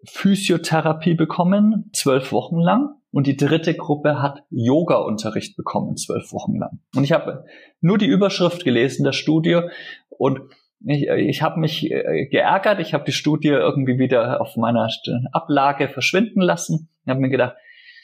[0.06, 2.96] Physiotherapie bekommen, zwölf Wochen lang.
[3.12, 6.80] Und die dritte Gruppe hat Yoga-Unterricht bekommen, zwölf Wochen lang.
[6.96, 7.46] Und ich habe
[7.82, 9.62] nur die Überschrift gelesen der Studie
[10.10, 10.42] und
[10.86, 14.88] ich, ich habe mich äh, geärgert, ich habe die Studie irgendwie wieder auf meiner
[15.32, 16.90] Ablage verschwinden lassen.
[17.10, 17.56] Ich habe mir gedacht,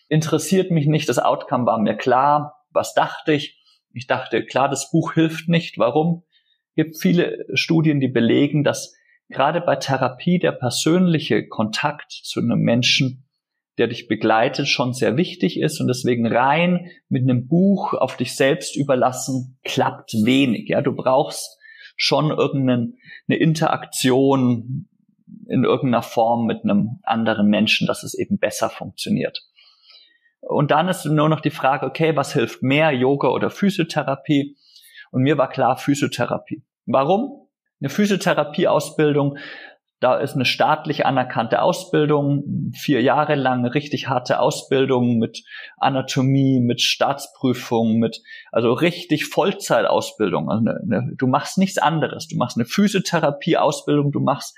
[0.10, 2.66] interessiert mich nicht, das Outcome war mir klar.
[2.72, 3.64] Was dachte ich?
[3.93, 5.78] Ich dachte, klar, das Buch hilft nicht.
[5.78, 6.24] Warum?
[6.70, 8.95] Es gibt viele Studien, die belegen, dass
[9.30, 13.28] gerade bei Therapie der persönliche Kontakt zu einem Menschen,
[13.78, 18.36] der dich begleitet, schon sehr wichtig ist und deswegen rein mit einem Buch auf dich
[18.36, 20.68] selbst überlassen klappt wenig.
[20.70, 21.60] Ja, du brauchst
[21.95, 22.95] schon irgendeine
[23.28, 24.89] Interaktion
[25.47, 29.41] in irgendeiner Form mit einem anderen Menschen, dass es eben besser funktioniert.
[30.41, 34.57] Und dann ist nur noch die Frage, okay, was hilft mehr, Yoga oder Physiotherapie?
[35.11, 36.63] Und mir war klar, Physiotherapie.
[36.86, 37.47] Warum?
[37.80, 39.38] Eine Physiotherapieausbildung
[40.01, 45.43] da ist eine staatlich anerkannte Ausbildung, vier Jahre lang richtig harte Ausbildung mit
[45.78, 48.21] Anatomie, mit Staatsprüfung, mit
[48.51, 50.49] also richtig Vollzeitausbildung.
[50.49, 52.28] Also eine, eine, du machst nichts anderes.
[52.28, 54.57] Du machst eine Physiotherapieausbildung, du machst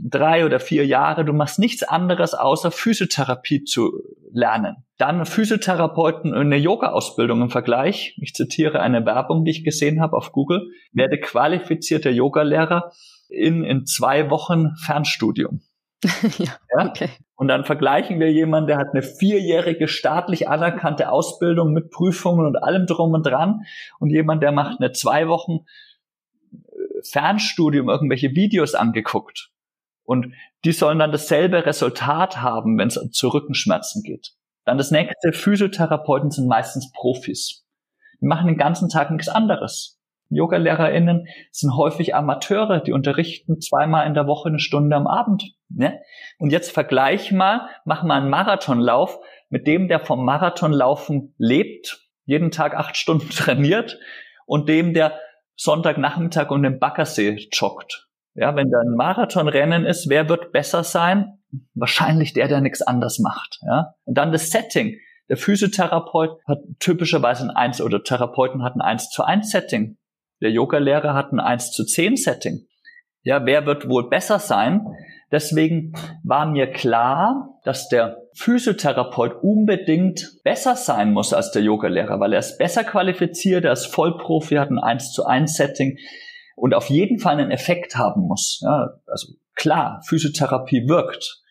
[0.00, 3.92] drei oder vier Jahre, du machst nichts anderes außer Physiotherapie zu
[4.32, 4.84] lernen.
[4.96, 8.16] Dann Physiotherapeuten in der Yoga-Ausbildung im Vergleich.
[8.20, 10.70] Ich zitiere eine Werbung, die ich gesehen habe auf Google.
[10.92, 12.92] Werde qualifizierter Yogalehrer
[13.28, 15.60] in, in zwei Wochen Fernstudium.
[16.38, 17.08] ja, ja, okay.
[17.34, 22.56] Und dann vergleichen wir jemanden, der hat eine vierjährige staatlich anerkannte Ausbildung mit Prüfungen und
[22.56, 23.62] allem drum und dran
[23.98, 25.60] und jemand, der macht eine zwei Wochen
[26.52, 26.56] äh,
[27.02, 29.50] Fernstudium, irgendwelche Videos angeguckt.
[30.08, 30.32] Und
[30.64, 34.32] die sollen dann dasselbe Resultat haben, wenn es zu Rückenschmerzen geht.
[34.64, 37.66] Dann das nächste, Physiotherapeuten sind meistens Profis.
[38.22, 40.00] Die machen den ganzen Tag nichts anderes.
[40.30, 45.52] Yoga-LehrerInnen sind häufig Amateure, die unterrichten zweimal in der Woche eine Stunde am Abend.
[45.68, 46.00] Ne?
[46.38, 52.50] Und jetzt vergleich mal, mach mal einen Marathonlauf mit dem, der vom Marathonlaufen lebt, jeden
[52.50, 53.98] Tag acht Stunden trainiert
[54.46, 55.20] und dem, der
[55.54, 58.07] Sonntagnachmittag um den Baggersee joggt.
[58.38, 61.38] Ja, wenn da ein Marathonrennen ist, wer wird besser sein?
[61.74, 63.58] Wahrscheinlich der, der nichts anders macht.
[63.62, 63.94] Ja?
[64.04, 64.96] Und dann das Setting.
[65.28, 69.98] Der Physiotherapeut hat typischerweise ein Eins oder Therapeuten hat ein Eins zu eins Setting.
[70.40, 72.66] Der Yoga-Lehrer hat ein 1 zu 10 Setting.
[73.22, 74.86] Ja, wer wird wohl besser sein?
[75.32, 82.32] Deswegen war mir klar, dass der Physiotherapeut unbedingt besser sein muss als der Yogalehrer, weil
[82.32, 85.98] er ist besser qualifiziert, er ist Vollprofi, hat ein 1 zu 1 Setting
[86.60, 88.60] und auf jeden Fall einen Effekt haben muss.
[88.62, 91.42] Ja, also klar, Physiotherapie wirkt.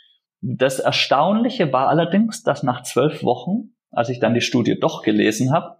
[0.41, 5.51] Das Erstaunliche war allerdings, dass nach zwölf Wochen, als ich dann die Studie doch gelesen
[5.51, 5.77] habe,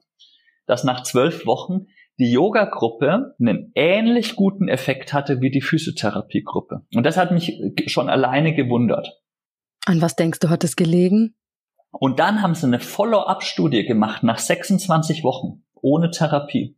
[0.65, 1.87] dass nach zwölf Wochen
[2.19, 6.81] die Yoga-Gruppe einen ähnlich guten Effekt hatte wie die Physiotherapie-Gruppe.
[6.95, 9.21] Und das hat mich schon alleine gewundert.
[9.85, 11.35] An was denkst du, hat es gelegen?
[11.91, 16.75] Und dann haben sie eine Follow-up-Studie gemacht nach 26 Wochen ohne Therapie.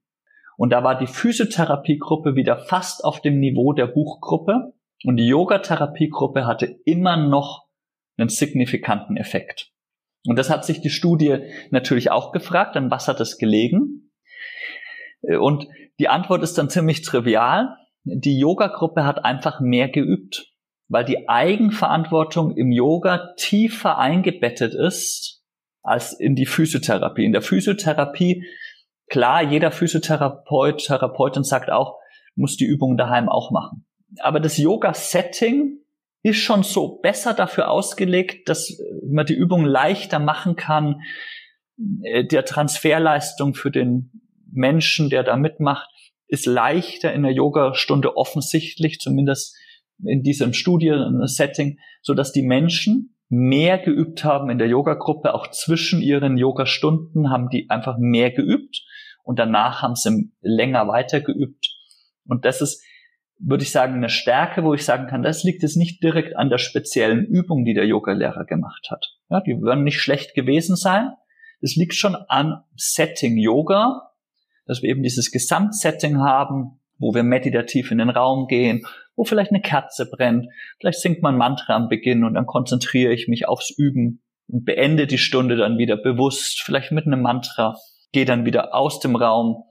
[0.60, 4.74] Und da war die Physiotherapie-Gruppe wieder fast auf dem Niveau der Buchgruppe
[5.06, 7.70] und die Yoga-Therapie-Gruppe hatte immer noch
[8.18, 9.72] einen signifikanten Effekt.
[10.28, 11.38] Und das hat sich die Studie
[11.72, 14.12] natürlich auch gefragt, an was hat es gelegen?
[15.22, 17.78] Äh, und die Antwort ist dann ziemlich trivial.
[18.04, 20.52] Die Yoga-Gruppe hat einfach mehr geübt,
[20.90, 25.42] weil die Eigenverantwortung im Yoga tiefer eingebettet ist
[25.84, 27.24] als in die Physiotherapie.
[27.24, 28.44] In der Physiotherapie,
[29.10, 31.98] klar, jeder Physiotherapeut, Therapeutin sagt auch,
[32.36, 33.86] muss die Übung daheim auch machen.
[34.20, 35.80] Aber das Yoga-Setting
[36.24, 41.02] ist schon so besser dafür ausgelegt, dass man die Übung leichter machen kann,
[42.04, 44.12] äh, der Transferleistung für den
[44.52, 45.90] Menschen, der da mitmacht,
[46.28, 49.58] ist leichter in der Yoga-Stunde offensichtlich, zumindest
[50.04, 56.02] in diesem Studien-Setting, so dass die Menschen mehr geübt haben in der Yoga-Gruppe, auch zwischen
[56.02, 58.84] ihren Yoga-Stunden haben die einfach mehr geübt
[59.30, 61.70] und danach haben sie länger weiter geübt.
[62.26, 62.84] Und das ist,
[63.38, 66.50] würde ich sagen, eine Stärke, wo ich sagen kann, das liegt jetzt nicht direkt an
[66.50, 69.06] der speziellen Übung, die der Yoga-Lehrer gemacht hat.
[69.30, 71.12] Ja, die würden nicht schlecht gewesen sein.
[71.62, 74.14] Das liegt schon an Setting Yoga,
[74.66, 78.84] dass wir eben dieses Gesamtsetting haben, wo wir meditativ in den Raum gehen,
[79.16, 80.48] wo vielleicht eine Kerze brennt,
[80.80, 85.06] vielleicht singt man Mantra am Beginn und dann konzentriere ich mich aufs Üben und beende
[85.06, 87.78] die Stunde dann wieder bewusst, vielleicht mit einem Mantra,
[88.12, 89.64] gehe dann wieder aus dem Raum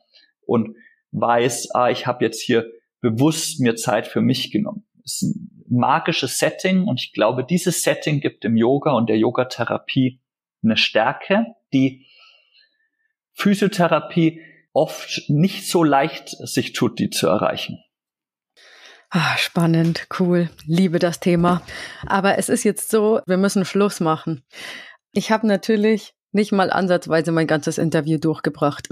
[0.47, 0.77] und
[1.13, 2.71] weiß, ah, ich habe jetzt hier
[3.01, 4.87] bewusst mir Zeit für mich genommen.
[5.03, 9.19] Das ist ein magisches Setting und ich glaube, dieses Setting gibt dem Yoga und der
[9.19, 10.21] Yogatherapie
[10.63, 12.07] eine Stärke, die
[13.35, 14.41] Physiotherapie
[14.73, 17.79] oft nicht so leicht sich tut, die zu erreichen.
[19.11, 21.63] Ah, spannend, cool, liebe das Thema.
[22.07, 24.45] Aber es ist jetzt so, wir müssen Schluss machen.
[25.13, 28.89] Ich habe natürlich nicht mal ansatzweise mein ganzes Interview durchgebracht.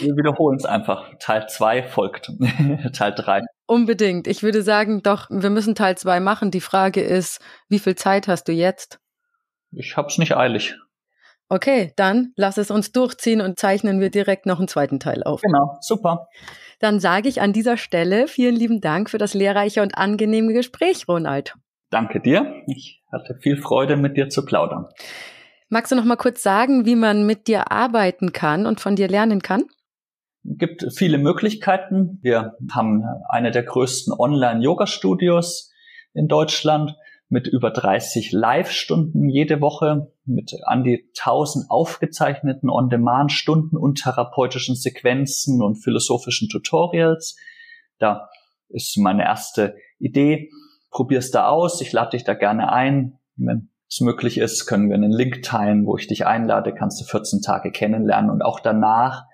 [0.00, 1.10] Wir wiederholen es einfach.
[1.18, 2.30] Teil 2 folgt.
[2.92, 3.42] Teil 3.
[3.66, 4.26] Unbedingt.
[4.26, 6.50] Ich würde sagen, doch, wir müssen Teil 2 machen.
[6.50, 8.98] Die Frage ist, wie viel Zeit hast du jetzt?
[9.70, 10.76] Ich hab's nicht eilig.
[11.48, 15.42] Okay, dann lass es uns durchziehen und zeichnen wir direkt noch einen zweiten Teil auf.
[15.42, 16.28] Genau, super.
[16.78, 21.06] Dann sage ich an dieser Stelle vielen lieben Dank für das lehrreiche und angenehme Gespräch,
[21.08, 21.54] Ronald.
[21.92, 22.62] Danke dir.
[22.66, 24.86] Ich hatte viel Freude, mit dir zu plaudern.
[25.68, 29.08] Magst du noch mal kurz sagen, wie man mit dir arbeiten kann und von dir
[29.08, 29.64] lernen kann?
[30.42, 32.18] Es gibt viele Möglichkeiten.
[32.22, 35.70] Wir haben eine der größten Online-Yoga-Studios
[36.14, 36.96] in Deutschland
[37.28, 45.62] mit über 30 Live-Stunden jede Woche, mit an die 1000 aufgezeichneten On-Demand-Stunden und therapeutischen Sequenzen
[45.62, 47.36] und philosophischen Tutorials.
[47.98, 48.30] Da
[48.70, 50.50] ist meine erste Idee.
[50.92, 51.80] Probier's da aus.
[51.80, 53.18] Ich lade dich da gerne ein.
[53.36, 56.72] Wenn es möglich ist, können wir einen Link teilen, wo ich dich einlade.
[56.74, 59.24] Kannst du 14 Tage kennenlernen und auch danach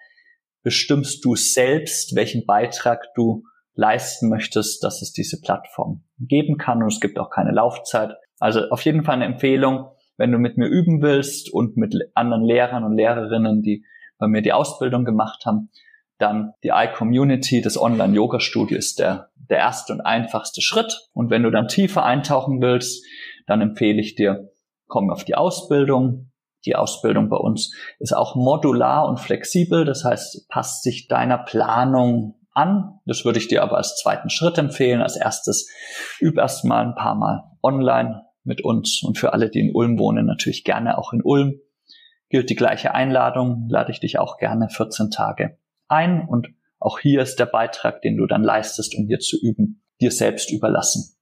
[0.62, 3.42] bestimmst du selbst, welchen Beitrag du
[3.74, 8.12] leisten möchtest, dass es diese Plattform geben kann und es gibt auch keine Laufzeit.
[8.38, 12.44] Also auf jeden Fall eine Empfehlung, wenn du mit mir üben willst und mit anderen
[12.44, 13.84] Lehrern und Lehrerinnen, die
[14.18, 15.70] bei mir die Ausbildung gemacht haben,
[16.18, 21.08] dann die iCommunity, das Online-Yoga-Studio ist der, der erste und einfachste Schritt.
[21.12, 23.04] Und wenn du dann tiefer eintauchen willst,
[23.46, 24.50] dann empfehle ich dir,
[24.88, 26.32] komm auf die Ausbildung.
[26.66, 29.84] Die Ausbildung bei uns ist auch modular und flexibel.
[29.84, 32.98] Das heißt, passt sich deiner Planung an.
[33.06, 35.00] Das würde ich dir aber als zweiten Schritt empfehlen.
[35.00, 35.70] Als erstes
[36.20, 39.98] üb erst mal ein paar Mal online mit uns und für alle, die in Ulm
[39.98, 41.60] wohnen, natürlich gerne auch in Ulm.
[42.28, 45.58] Gilt die gleiche Einladung, lade ich dich auch gerne 14 Tage
[45.88, 49.82] ein und auch hier ist der Beitrag, den du dann leistest, um hier zu üben,
[50.00, 51.16] dir selbst überlassen.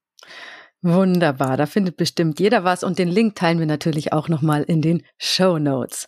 [0.83, 4.83] Wunderbar, da findet bestimmt jeder was und den Link teilen wir natürlich auch nochmal in
[4.83, 6.07] den Show Notes.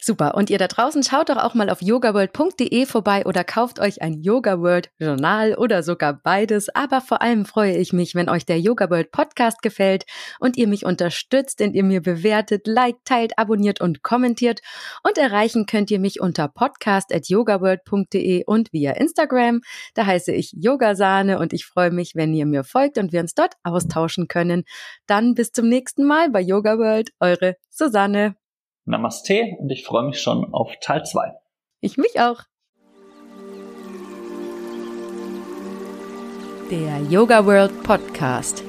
[0.00, 0.34] Super.
[0.34, 4.22] Und ihr da draußen schaut doch auch mal auf yogaworld.de vorbei oder kauft euch ein
[4.22, 6.74] Yoga World Journal oder sogar beides.
[6.74, 10.04] Aber vor allem freue ich mich, wenn euch der Yoga World Podcast gefällt
[10.40, 14.60] und ihr mich unterstützt, indem ihr mir bewertet, liked, teilt, abonniert und kommentiert.
[15.02, 19.60] Und erreichen könnt ihr mich unter podcast.yogaworld.de und via Instagram.
[19.92, 23.34] Da heiße ich Yogasahne und ich freue mich, wenn ihr mir folgt und wir uns
[23.34, 23.52] dort
[23.98, 24.64] austauschen können.
[25.06, 27.10] Dann bis zum nächsten Mal bei Yoga World.
[27.20, 28.36] Eure Susanne.
[28.84, 31.32] Namaste und ich freue mich schon auf Teil 2.
[31.80, 32.42] Ich mich auch.
[36.70, 38.62] Der Yoga World Podcast.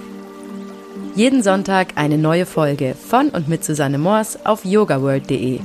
[1.16, 5.60] Jeden Sonntag eine neue Folge von und mit Susanne Moors auf yogaworld.de.